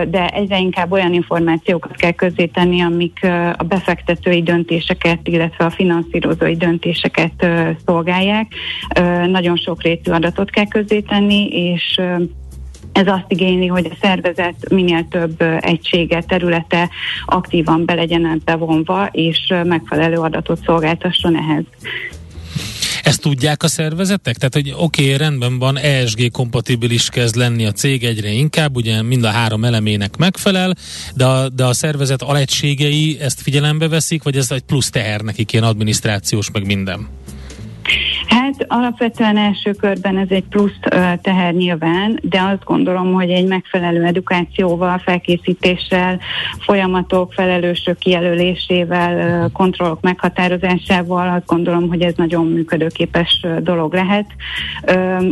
[0.10, 3.20] de egyre inkább olyan információkat kell közzétenni, amik
[3.58, 7.48] a befektetői döntéseket, illetve a finanszírozói döntéseket
[7.86, 8.54] szolgálják.
[9.28, 12.02] Nagyon sok rétű adatot kell közzétenni, és
[12.92, 16.90] ez azt igényli, hogy a szervezet minél több egysége, területe
[17.26, 21.64] aktívan be legyen bevonva, és megfelelő adatot szolgáltasson ehhez.
[23.04, 24.36] Ezt tudják a szervezetek?
[24.36, 29.02] Tehát, hogy oké, okay, rendben van, ESG kompatibilis kezd lenni a cég egyre inkább, ugye
[29.02, 30.76] mind a három elemének megfelel,
[31.16, 35.54] de a, de a szervezet alegységei ezt figyelembe veszik, vagy ez egy plusz teher nekik,
[35.54, 37.08] ilyen adminisztrációs, meg minden?
[38.28, 40.80] Hát alapvetően első körben ez egy plusz
[41.22, 46.20] teher nyilván, de azt gondolom, hogy egy megfelelő edukációval, felkészítéssel,
[46.60, 54.26] folyamatok, felelősök kijelölésével, kontrollok meghatározásával azt gondolom, hogy ez nagyon működőképes dolog lehet.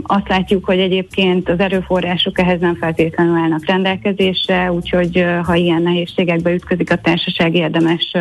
[0.04, 6.54] Azt látjuk, hogy egyébként az erőforrások ehhez nem feltétlenül állnak rendelkezésre, úgyhogy ha ilyen nehézségekbe
[6.54, 8.12] ütközik a társaság, érdemes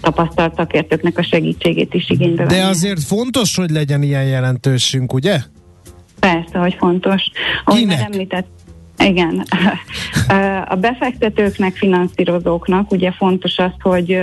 [0.00, 2.60] tapasztalt szakértőknek a segítségét is igénybe venni.
[2.60, 5.40] De azért fontos, hogy legyen ilyen jelentősünk, ugye?
[6.20, 7.22] Persze, hogy fontos.
[7.64, 7.98] Ahogy Kinek?
[7.98, 8.46] már említett,
[8.98, 9.44] igen.
[10.68, 14.20] A befektetőknek, finanszírozóknak ugye fontos az, hogy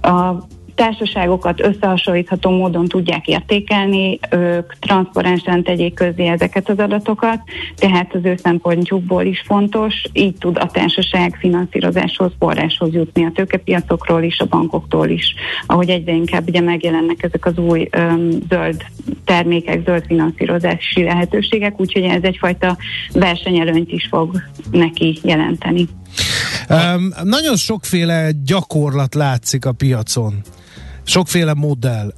[0.00, 7.38] a társaságokat összehasonlítható módon tudják értékelni, ők transzparensen tegyék közé ezeket az adatokat,
[7.76, 14.22] tehát az ő szempontjukból is fontos, így tud a társaság finanszírozáshoz, forráshoz jutni a tőkepiacokról
[14.22, 15.34] is, a bankoktól is,
[15.66, 18.84] ahogy egyre inkább ugye megjelennek ezek az új öm, zöld
[19.24, 22.76] termékek, zöld finanszírozási lehetőségek, úgyhogy ez egyfajta
[23.12, 25.88] versenyelőnyt is fog neki jelenteni.
[26.68, 30.42] Um, nagyon sokféle gyakorlat látszik a piacon
[31.04, 32.12] sokféle modell.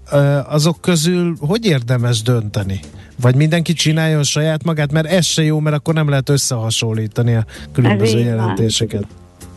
[0.48, 2.80] Azok közül hogy érdemes dönteni?
[3.20, 7.34] Vagy mindenki csinálja a saját magát, mert ez se jó, mert akkor nem lehet összehasonlítani
[7.34, 9.06] a különböző jelentéseket.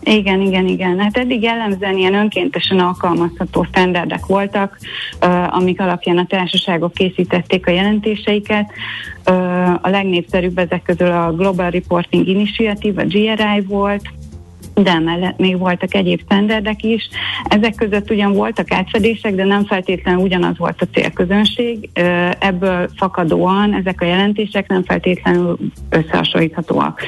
[0.04, 1.00] Igen, igen, igen.
[1.00, 4.78] Hát eddig jellemzően ilyen önkéntesen alkalmazható standardek voltak,
[5.50, 8.72] amik alapján a társaságok készítették a jelentéseiket.
[9.82, 14.02] A legnépszerűbb ezek közül a Global Reporting Initiative, a GRI volt,
[14.82, 17.10] de emellett még voltak egyéb standardek is.
[17.44, 21.90] Ezek között ugyan voltak átfedések, de nem feltétlenül ugyanaz volt a célközönség.
[22.40, 25.58] Ebből fakadóan ezek a jelentések nem feltétlenül
[25.90, 27.02] összehasonlíthatóak.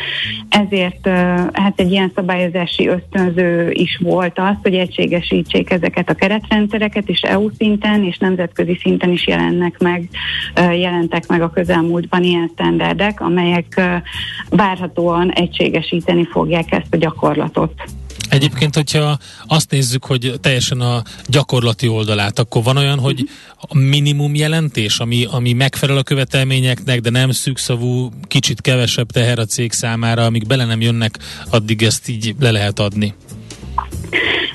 [0.49, 1.07] Ezért
[1.53, 7.49] hát egy ilyen szabályozási ösztönző is volt az, hogy egységesítsék ezeket a keretrendszereket, és EU
[7.57, 10.09] szinten és nemzetközi szinten is jelennek meg,
[10.55, 13.81] jelentek meg a közelmúltban ilyen standardek, amelyek
[14.49, 17.97] várhatóan egységesíteni fogják ezt a gyakorlatot javaslatot.
[18.29, 24.35] Egyébként, hogyha azt nézzük, hogy teljesen a gyakorlati oldalát, akkor van olyan, hogy a minimum
[24.35, 30.25] jelentés, ami, ami megfelel a követelményeknek, de nem szűkszavú, kicsit kevesebb teher a cég számára,
[30.25, 33.13] amíg bele nem jönnek, addig ezt így le lehet adni.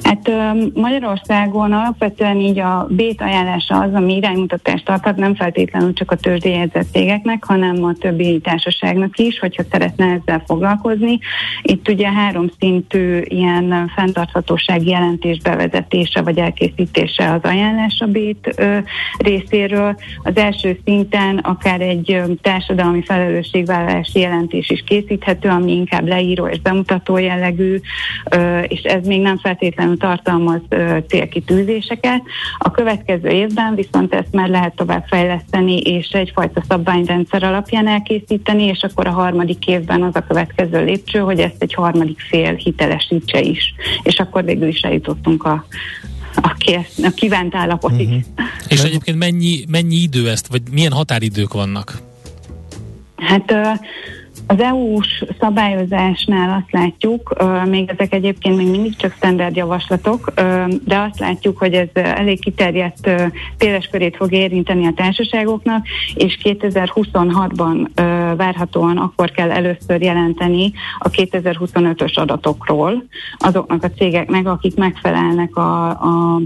[0.03, 0.31] Hát
[0.75, 6.93] Magyarországon alapvetően így a bét ajánlása az, ami iránymutatást adhat nem feltétlenül csak a tőzsdéjegyzett
[7.41, 11.19] hanem a többi társaságnak is, hogyha szeretne ezzel foglalkozni.
[11.63, 18.63] Itt ugye három szintű ilyen fenntarthatósági jelentés bevezetése vagy elkészítése az ajánlás a bét
[19.19, 19.97] részéről.
[20.23, 27.17] Az első szinten akár egy társadalmi felelősségvállalási jelentés is készíthető, ami inkább leíró és bemutató
[27.17, 27.81] jellegű,
[28.69, 30.61] és ez még nem feltétlenül feltétlenül tartalmaz
[31.09, 32.23] célkitűzéseket.
[32.59, 38.83] A következő évben viszont ezt már lehet tovább fejleszteni, és egyfajta szabványrendszer alapján elkészíteni, és
[38.83, 43.75] akkor a harmadik évben az a következő lépcső, hogy ezt egy harmadik fél hitelesítse is.
[44.03, 45.67] És akkor végül is eljutottunk a,
[46.35, 48.09] a, kész, a kívánt állapotig.
[48.09, 48.23] Uh-huh.
[48.69, 51.99] És egyébként mennyi, mennyi idő ezt, vagy milyen határidők vannak?
[53.17, 53.55] Hát
[54.47, 57.35] az EU-s szabályozásnál azt látjuk,
[57.65, 60.33] még ezek egyébként még mindig csak standard javaslatok,
[60.85, 63.11] de azt látjuk, hogy ez elég kiterjedt
[63.57, 67.89] téles körét fog érinteni a társaságoknak, és 2026-ban
[68.37, 73.05] várhatóan akkor kell először jelenteni a 2025-ös adatokról
[73.39, 76.41] azoknak a cégeknek, akik megfelelnek a, a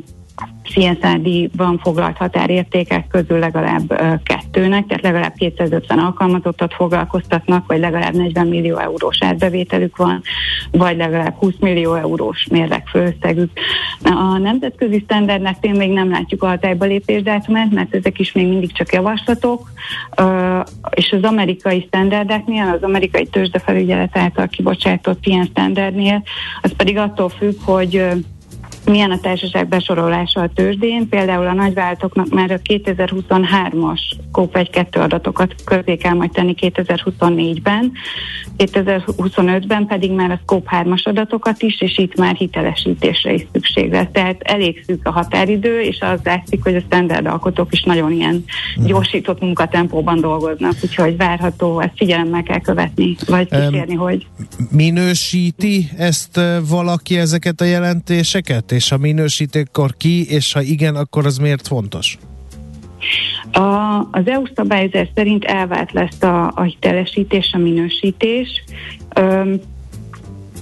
[0.63, 8.77] CSRD-ban foglalt határértékek közül legalább kettőnek, tehát legalább 250 alkalmazottat foglalkoztatnak, vagy legalább 40 millió
[8.77, 10.23] eurós árbevételük van,
[10.71, 13.51] vagy legalább 20 millió eurós mérleg főösszegük.
[14.03, 18.73] A nemzetközi standardnek még nem látjuk a hatályba lépés dátumát, mert ezek is még mindig
[18.73, 19.71] csak javaslatok,
[20.91, 26.23] és az amerikai standardeknél, az amerikai tőzsdefelügyelet által kibocsátott ilyen standardnél,
[26.63, 28.03] az pedig attól függ, hogy
[28.89, 31.09] milyen a társaság besorolása a tőzsdén.
[31.09, 34.01] Például a nagyvállalatoknak már a 2023-as
[34.33, 37.93] COP 1-2 adatokat közé kell majd tenni 2024-ben,
[38.59, 44.07] 2025-ben pedig már a COP 3-as adatokat is, és itt már hitelesítésre is szükség lesz.
[44.13, 48.45] Tehát elég szűk a határidő, és az látszik, hogy a standard alkotók is nagyon ilyen
[48.77, 48.87] mhm.
[48.87, 54.27] gyorsított munkatempóban dolgoznak, úgyhogy várható, ezt figyelemmel kell követni, vagy kísérni, um, hogy...
[54.71, 58.73] Minősíti ezt valaki ezeket a jelentéseket?
[58.79, 62.19] És ha minősítékkor ki, és ha igen, akkor az miért fontos?
[63.53, 68.65] A, az EU szabályozás szerint elvált lesz a, a hitelesítés, a minősítés.
[69.15, 69.61] Öm,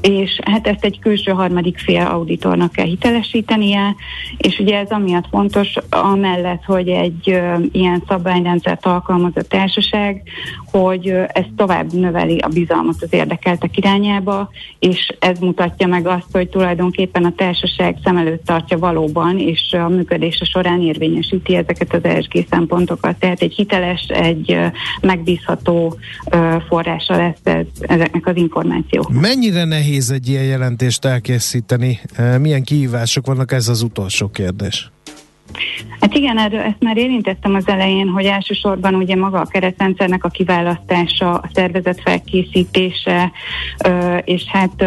[0.00, 3.94] és hát ezt egy külső harmadik fél auditornak kell hitelesítenie,
[4.36, 10.22] és ugye ez amiatt fontos, amellett, hogy egy ö, ilyen szabályrendszert alkalmaz a társaság,
[10.80, 16.48] hogy ez tovább növeli a bizalmat az érdekeltek irányába, és ez mutatja meg azt, hogy
[16.48, 22.46] tulajdonképpen a társaság szem előtt tartja valóban, és a működése során érvényesíti ezeket az ESG
[22.50, 23.16] szempontokat.
[23.16, 24.56] Tehát egy hiteles, egy
[25.00, 25.96] megbízható
[26.68, 29.20] forrása lesz ez, ezeknek az információknak.
[29.20, 32.00] Mennyire nehéz egy ilyen jelentést elkészíteni?
[32.40, 33.52] Milyen kihívások vannak?
[33.52, 34.90] Ez az utolsó kérdés.
[36.00, 40.28] Hát igen, erről ezt már érintettem az elején, hogy elsősorban ugye maga a keretrendszernek a
[40.28, 43.32] kiválasztása, a szervezet felkészítése,
[44.24, 44.84] és hát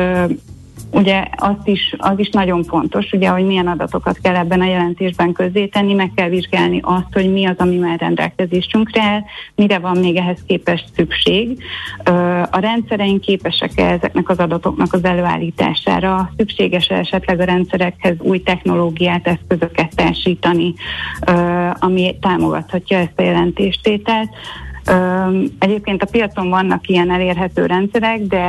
[0.92, 5.32] Ugye azt is, az is nagyon fontos, ugye, hogy milyen adatokat kell ebben a jelentésben
[5.32, 9.22] közzétenni, meg kell vizsgálni azt, hogy mi az, ami már rendelkezésünkre áll,
[9.56, 11.64] mire van még ehhez képest szükség.
[12.52, 19.28] A rendszereink képesek-e ezeknek az adatoknak az előállítására, szükséges -e esetleg a rendszerekhez új technológiát,
[19.28, 20.74] eszközöket társítani,
[21.80, 24.30] ami támogathatja ezt a jelentéstételt.
[25.60, 28.48] Egyébként a piacon vannak ilyen elérhető rendszerek, de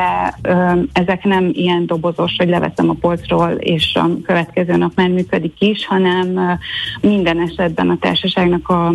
[0.93, 5.87] ezek nem ilyen dobozos, hogy leveszem a polcról, és a következő nap már működik is,
[5.87, 6.59] hanem
[7.01, 8.95] minden esetben a társaságnak a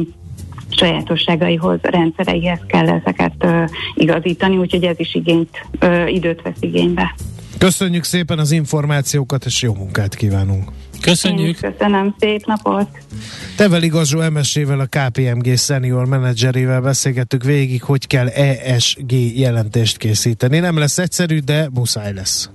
[0.69, 3.45] sajátosságaihoz, rendszereihez kell ezeket
[3.93, 5.67] igazítani, úgyhogy ez is igényt,
[6.07, 7.15] időt vesz igénybe.
[7.57, 10.71] Köszönjük szépen az információkat, és jó munkát kívánunk!
[11.05, 11.61] Köszönjük!
[11.61, 12.87] Én köszönöm, szép napot!
[13.55, 20.59] Tevel igazó MS-ével, a KPMG senior menedzserével beszélgettük végig, hogy kell ESG jelentést készíteni.
[20.59, 22.49] Nem lesz egyszerű, de muszáj lesz.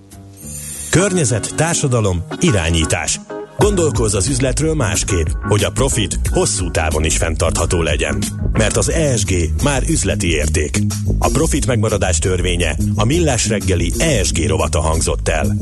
[0.90, 3.20] Környezet, társadalom, irányítás.
[3.64, 8.22] Gondolkozz az üzletről másképp, hogy a profit hosszú távon is fenntartható legyen.
[8.52, 9.32] Mert az ESG
[9.62, 10.78] már üzleti érték.
[11.18, 15.56] A profit megmaradás törvénye a Millás reggeli ESG rovata hangzott el.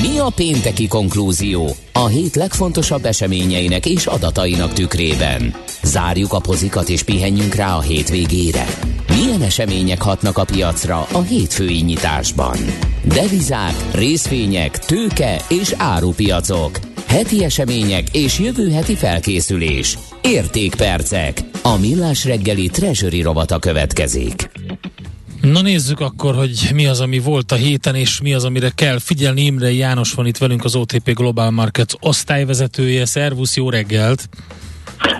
[0.00, 1.76] Mi a pénteki konklúzió?
[1.92, 5.54] A hét legfontosabb eseményeinek és adatainak tükrében.
[5.82, 8.66] Zárjuk a pozikat és pihenjünk rá a hétvégére.
[9.08, 12.56] Milyen események hatnak a piacra a hétfői nyitásban?
[13.04, 16.63] Devizák, részvények, tőke és árupiacok.
[17.06, 19.98] Heti események és jövő heti felkészülés.
[20.22, 21.40] Értékpercek.
[21.62, 24.50] A millás reggeli treasury rovata következik.
[25.40, 28.98] Na nézzük akkor, hogy mi az, ami volt a héten, és mi az, amire kell
[28.98, 29.44] figyelni.
[29.44, 33.04] Imre János van itt velünk, az OTP Global Markets osztályvezetője.
[33.04, 34.28] Szervusz, jó reggelt!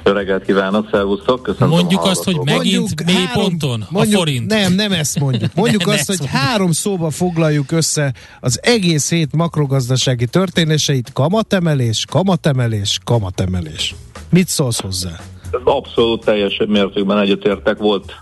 [0.04, 4.18] Jó reggelt kívánok, szervusztok, köszönöm Mondjuk azt, hogy megint mondjuk mély három, ponton mondjuk, a
[4.18, 4.46] forint.
[4.46, 5.54] Nem, nem ezt mondjuk.
[5.60, 6.40] Mondjuk azt, hogy mondjuk.
[6.40, 11.12] három szóba foglaljuk össze az egész hét makrogazdasági történéseit.
[11.12, 13.94] Kamatemelés, kamatemelés, kamatemelés.
[14.30, 15.20] Mit szólsz hozzá?
[15.64, 17.78] Abszolút teljes mértékben egyetértek.
[17.78, 18.12] Volt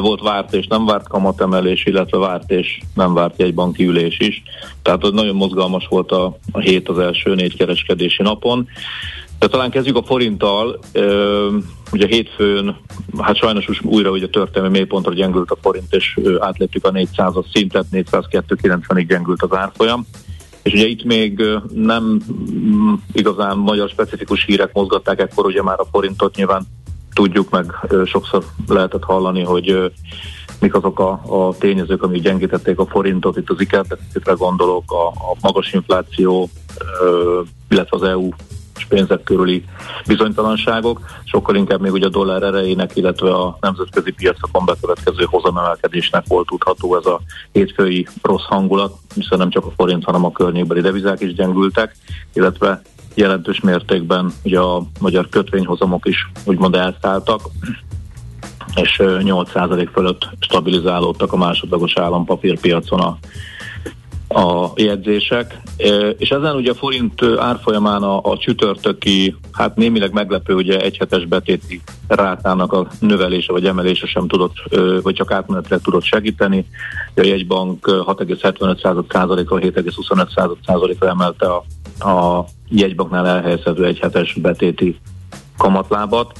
[0.00, 4.42] volt várt és nem várt kamatemelés, illetve várt és nem várt jegybanki ülés is.
[4.82, 8.68] Tehát nagyon mozgalmas volt a, a hét az első négy kereskedési napon.
[9.40, 10.78] De talán kezdjük a forinttal.
[11.92, 12.76] Ugye hétfőn,
[13.18, 19.04] hát sajnos újra ugye történelmi mélypontra gyengült a forint, és átléptük a 400-as szintet, 402-90-ig
[19.08, 20.06] gyengült az árfolyam.
[20.62, 21.42] És ugye itt még
[21.74, 22.20] nem
[22.52, 26.66] mm, igazán magyar specifikus hírek mozgatták ekkor ugye már a forintot, nyilván
[27.12, 27.74] tudjuk meg
[28.04, 29.92] sokszor lehetett hallani, hogy
[30.60, 35.36] mik azok a, a tényezők, amik gyengítették a forintot, itt az ikerdeficitre gondolok, a, a
[35.40, 36.48] magas infláció,
[37.68, 38.28] illetve az EU
[38.88, 39.64] pénzek körüli
[40.06, 46.46] bizonytalanságok, sokkal inkább még ugye a dollár erejének, illetve a nemzetközi piacokon bekövetkező hozamemelkedésnek volt
[46.46, 47.20] tudható ez a
[47.52, 51.96] hétfői rossz hangulat, hiszen nem csak a forint, hanem a környékbeli devizák is gyengültek,
[52.32, 52.82] illetve
[53.14, 57.40] jelentős mértékben ugye a magyar kötvényhozamok is úgymond elszálltak,
[58.74, 63.18] és 8% fölött stabilizálódtak a másodlagos állampapírpiacon a
[64.34, 65.60] a jegyzések,
[66.18, 71.82] és ezen ugye a forint árfolyamán a, a csütörtöki, hát némileg meglepő ugye egyhetes betéti
[72.08, 74.54] rátának a növelése vagy emelése sem tudott,
[75.02, 76.66] vagy csak átmenetileg tudott segíteni.
[77.16, 81.64] A jegybank 6,75%-ról 7,25%-ra emelte a,
[82.08, 84.98] a jegybanknál elhelyezhető egyhetes betéti
[85.56, 86.32] kamatlábat.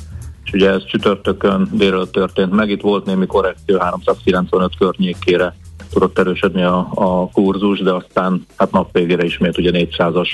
[0.44, 5.54] És ugye ez csütörtökön délről történt meg, itt volt némi korrekció 395 környékére
[5.92, 10.28] tudott erősödni a, a kurzus, de aztán hát nap végére ismét ugye 400-as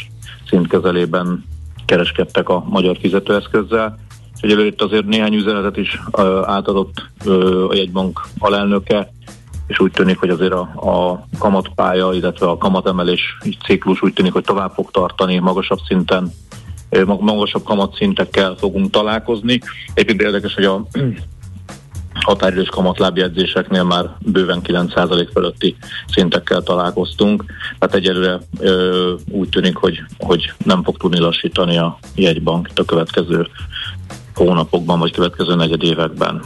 [0.49, 1.45] szint kezelében
[1.85, 3.99] kereskedtek a magyar fizetőeszközzel.
[4.41, 6.01] Egyelőre itt azért néhány üzenetet is
[6.45, 7.11] átadott
[7.69, 9.13] a jegybank alelnöke,
[9.67, 14.45] és úgy tűnik, hogy azért a, a kamatpálya, illetve a kamatemelés ciklus úgy tűnik, hogy
[14.45, 16.33] tovább fog tartani magasabb szinten,
[17.05, 19.61] magasabb kamatszintekkel fogunk találkozni.
[19.95, 20.87] Egyébként érdekes, hogy a
[22.21, 25.77] határidős kamatlábjegyzéseknél már bőven 9% fölötti
[26.09, 27.45] szintekkel találkoztunk.
[27.79, 33.49] Tehát egyelőre ö, úgy tűnik, hogy, hogy nem fog tudni lassítani a jegybank a következő
[34.35, 36.43] hónapokban, vagy következő negyed években.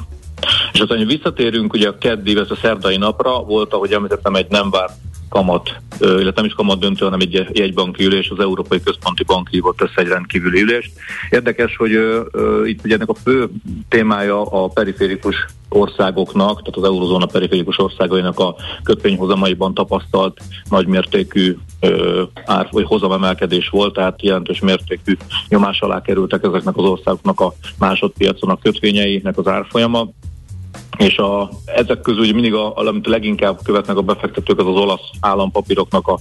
[0.72, 4.50] És aztán, hogy visszatérünk ugye a keddi, ez a szerdai napra, volt, ahogy említettem, egy
[4.50, 4.92] nem várt
[5.30, 9.80] kamat, illetve nem is kamat döntő, hanem egy jegybanki ülés, az Európai Központi Bank hívott
[9.80, 10.92] össze egy rendkívüli ülést.
[11.30, 13.48] Érdekes, hogy uh, itt ugye ennek a fő
[13.88, 22.68] témája a periférikus országoknak, tehát az eurozóna periférikus országainak a kötvényhozamaiban tapasztalt nagymértékű uh, ár
[22.70, 25.16] vagy hozamemelkedés volt, tehát jelentős mértékű
[25.48, 30.08] nyomás alá kerültek ezeknek az országoknak a másodpiacon a kötvényeinek az árfolyama
[30.98, 36.08] és a, ezek közül mindig, a, amit leginkább követnek a befektetők, az az olasz állampapíroknak
[36.08, 36.18] a,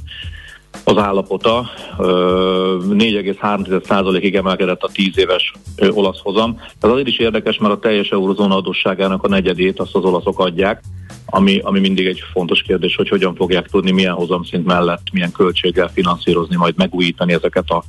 [0.84, 1.70] az állapota.
[1.98, 5.54] 4,3%-ig emelkedett a 10 éves
[5.90, 6.60] olasz hozam.
[6.82, 10.82] Ez azért is érdekes, mert a teljes eurozóna adósságának a negyedét azt az olaszok adják,
[11.26, 15.90] ami, ami mindig egy fontos kérdés, hogy hogyan fogják tudni milyen hozamszint mellett, milyen költséggel
[15.94, 17.84] finanszírozni, majd megújítani ezeket a,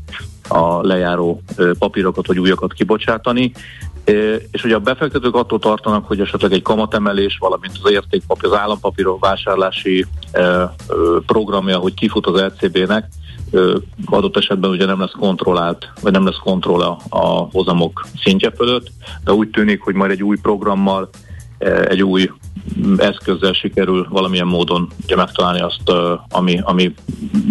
[0.54, 1.42] a lejáró
[1.78, 3.52] papírokat, vagy újakat kibocsátani.
[4.50, 9.20] És ugye a befektetők attól tartanak, hogy esetleg egy kamatemelés, valamint az értékpapír, az állampapírok
[9.20, 10.06] vásárlási
[11.26, 13.08] programja, hogy kifut az LCB-nek,
[14.04, 18.86] adott esetben ugye nem lesz kontrollált, vagy nem lesz kontroll a, a hozamok szintje fölött,
[19.24, 21.08] de úgy tűnik, hogy majd egy új programmal,
[21.88, 22.30] egy új
[22.96, 25.92] eszközzel sikerül valamilyen módon ugye megtalálni azt,
[26.28, 26.94] ami, ami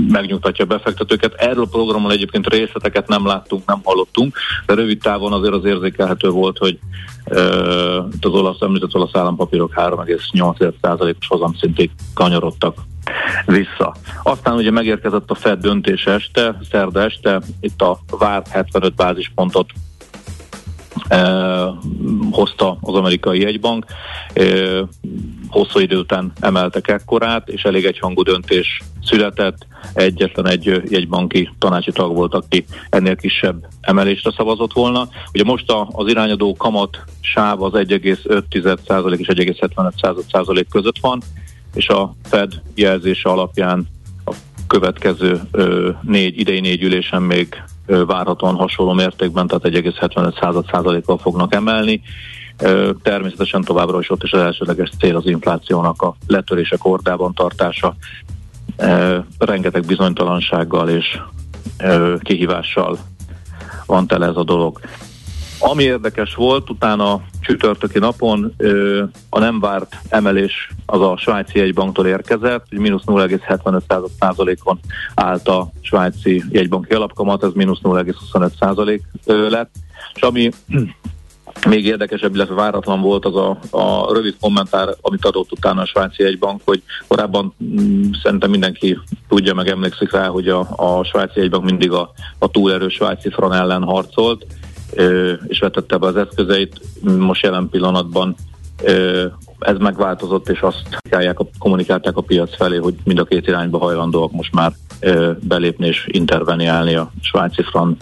[0.08, 1.34] megnyugtatja a befektetőket.
[1.34, 6.30] Erről a programon egyébként részleteket nem láttunk, nem hallottunk, de rövid távon azért az érzékelhető
[6.30, 6.80] volt, hogy
[8.22, 12.76] az olasz, említett olasz állampapírok 3,8%-os hozamszintig kanyarodtak
[13.46, 13.96] vissza.
[14.24, 19.70] Aztán ugye megérkezett a Fed döntés este, szerda este, itt a várt 75 bázispontot
[22.32, 23.86] hozta az amerikai jegybank.
[25.50, 29.68] Hosszú idő után emeltek ekkorát, és elég egyhangú döntés született.
[29.94, 35.08] Egyetlen egy jegybanki tanácsi tag volt, aki ennél kisebb emelésre szavazott volna.
[35.34, 41.22] Ugye most az irányadó kamat sáv az 1,5% és 1,75% között van,
[41.74, 43.88] és a Fed jelzése alapján
[44.26, 44.34] a
[44.68, 45.42] következő
[46.02, 47.64] négy, idei négy ülésen még
[48.08, 52.02] várhatóan hasonló mértékben, tehát 1,75%-kal fognak emelni.
[53.02, 57.96] Természetesen továbbra is ott is az elsődleges cél az inflációnak a letörése kordában tartása.
[59.38, 61.20] Rengeteg bizonytalansággal és
[62.20, 62.98] kihívással
[63.86, 64.80] van tele ez a dolog.
[65.60, 72.08] Ami érdekes volt, utána csütörtöki napon ö, a nem várt emelés az a svájci jegybanktól
[72.08, 74.80] érkezett, hogy mínusz 0,75%-on
[75.16, 79.02] állt a svájci jegybanki alapkamat, ez mínusz 0,25%
[79.50, 79.70] lett,
[80.14, 80.50] és ami
[81.70, 86.24] még érdekesebb, illetve váratlan volt az a, a rövid kommentár, amit adott utána a svájci
[86.24, 88.98] egybank, hogy korábban mm, szerintem mindenki
[89.28, 93.54] tudja, meg emlékszik rá, hogy a, a svájci egybank mindig a, a túlerős svájci fran
[93.54, 94.46] ellen harcolt,
[95.48, 96.82] és vetette be az eszközeit.
[97.02, 98.36] Most jelen pillanatban
[99.60, 101.02] ez megváltozott, és azt
[101.58, 104.72] kommunikálták a piac felé, hogy mind a két irányba hajlandóak most már
[105.40, 107.98] belépni és interveniálni a svájci fran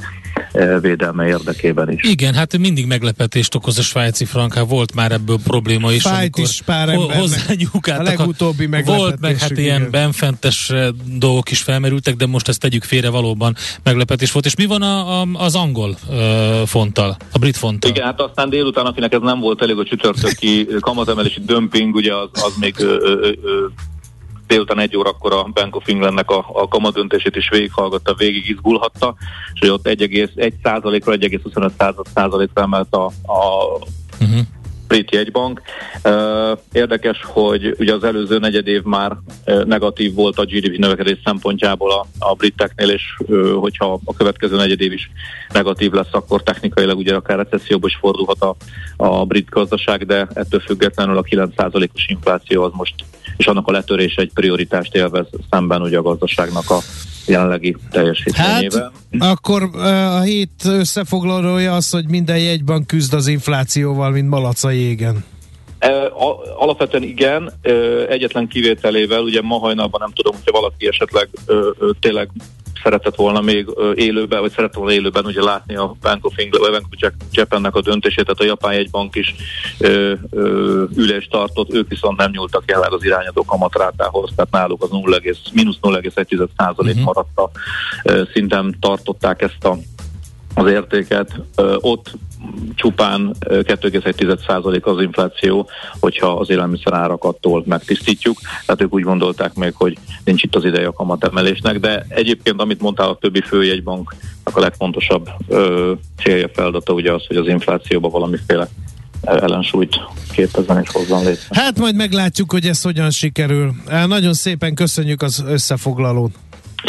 [0.81, 2.03] védelme érdekében is.
[2.03, 6.01] Igen, hát mindig meglepetést okoz a svájci franká, volt már ebből probléma is.
[6.01, 10.71] Fájt is pár hozzányúk A legutóbbi a, Volt meg hát ilyen benfentes
[11.17, 14.45] dolgok is felmerültek, de most ezt tegyük félre, valóban meglepetés volt.
[14.45, 16.15] És mi van a, a, az angol uh,
[16.65, 17.89] fonttal, a brit fonttal?
[17.89, 22.29] Igen, hát aztán délután, akinek ez nem volt elég a csütörtöki kamatemelési dömping, ugye az,
[22.31, 23.65] az még ö, ö, ö,
[24.47, 29.15] délután egy órakor a Bank of Englandnek a, a kamadöntését is végighallgatta, végig izgulhatta,
[29.53, 33.79] és hogy ott 1,1 százalékra, 1,25 százalékra emelt a, a
[34.19, 34.39] uh-huh
[34.87, 35.61] brit jegybank.
[36.71, 42.05] Érdekes, hogy ugye az előző negyed év már negatív volt a GDP növekedés szempontjából a,
[42.19, 43.03] a briteknél, és
[43.59, 45.09] hogyha a következő negyed év is
[45.53, 48.55] negatív lesz, akkor technikailag ugye akár recesszióba is fordulhat a,
[48.97, 52.95] a brit gazdaság, de ettől függetlenül a 9%-os infláció az most,
[53.37, 56.79] és annak a letörés egy prioritást élvez szemben ugye a gazdaságnak a
[57.27, 58.91] jelenlegi teljesítményével.
[59.19, 64.69] Hát, akkor a hét összefoglalója az, hogy minden jegyban küzd az inflációval, mint malac a
[64.69, 65.23] jégen.
[66.57, 67.53] Alapvetően igen,
[68.09, 71.29] egyetlen kivételével, ugye ma hajnalban nem tudom, hogyha valaki esetleg
[71.99, 72.29] tényleg
[72.83, 76.71] szeretett volna még élőben, vagy szeretett volna élőben ugye látni a Bank of England, vagy
[76.71, 79.35] Bank of Japannek a döntését, tehát a japán jegybank is
[79.79, 84.89] ö, ö, ülést tartott, ők viszont nem nyúltak jelenleg az irányadó kamatrátához, tehát náluk az
[84.89, 85.19] 0,
[85.53, 87.05] mínusz 0,1 százalék uh-huh.
[87.05, 87.51] maradt a
[88.33, 89.77] szinten tartották ezt a
[90.57, 91.41] az értéket.
[91.79, 92.11] Ott
[92.75, 95.69] csupán 2,1% az infláció,
[95.99, 98.37] hogyha az élelmiszer árakat megtisztítjuk.
[98.65, 102.81] Tehát ők úgy gondolták még, hogy nincs itt az ideje a kamatemelésnek, de egyébként, amit
[102.81, 105.93] mondtál, a többi főjegybank, a legfontosabb ö,
[106.23, 108.67] célja, feladata ugye az, hogy az inflációban valamiféle
[109.21, 109.99] ellensúlyt
[110.31, 111.61] képezzen és hozzon létre.
[111.61, 113.71] Hát majd meglátjuk, hogy ez hogyan sikerül.
[114.07, 116.31] Nagyon szépen köszönjük az összefoglalót.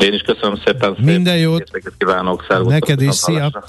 [0.02, 0.96] Én is köszönöm szépen.
[1.00, 1.70] Minden jót.
[1.98, 2.44] kívánok.
[2.48, 2.80] Szervusztok.
[2.80, 3.14] Neked is.
[3.14, 3.64] Szia.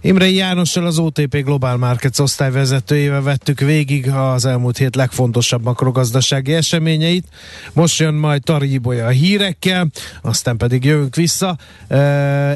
[0.00, 7.26] Imre Jánossal az OTP Global Markets osztályvezetőjével vettük végig az elmúlt hét legfontosabb makrogazdasági eseményeit.
[7.72, 9.90] Most jön majd Taribolya a hírekkel,
[10.22, 11.58] aztán pedig jövünk vissza.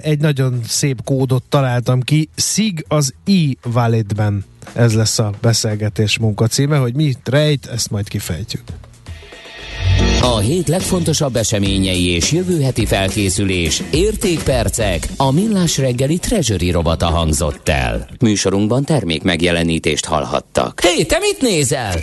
[0.03, 2.29] Egy nagyon szép kódot találtam ki.
[2.35, 4.45] SIG az e-walletben.
[4.73, 8.63] Ez lesz a beszélgetés munkacíme, hogy mit rejt, ezt majd kifejtjük.
[10.23, 17.69] A hét legfontosabb eseményei és jövő heti felkészülés, értékpercek, a millás reggeli treasury robata hangzott
[17.69, 18.09] el.
[18.21, 20.81] Műsorunkban termék megjelenítést hallhattak.
[20.81, 22.01] Hé, hey, te mit nézel?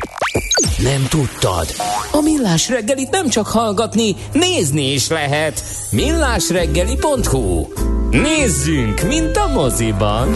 [0.77, 1.67] Nem tudtad?
[2.11, 5.63] A millás reggelit nem csak hallgatni, nézni is lehet.
[5.91, 7.67] millásreggeli.hu
[8.11, 10.29] Nézzünk, mint a moziban!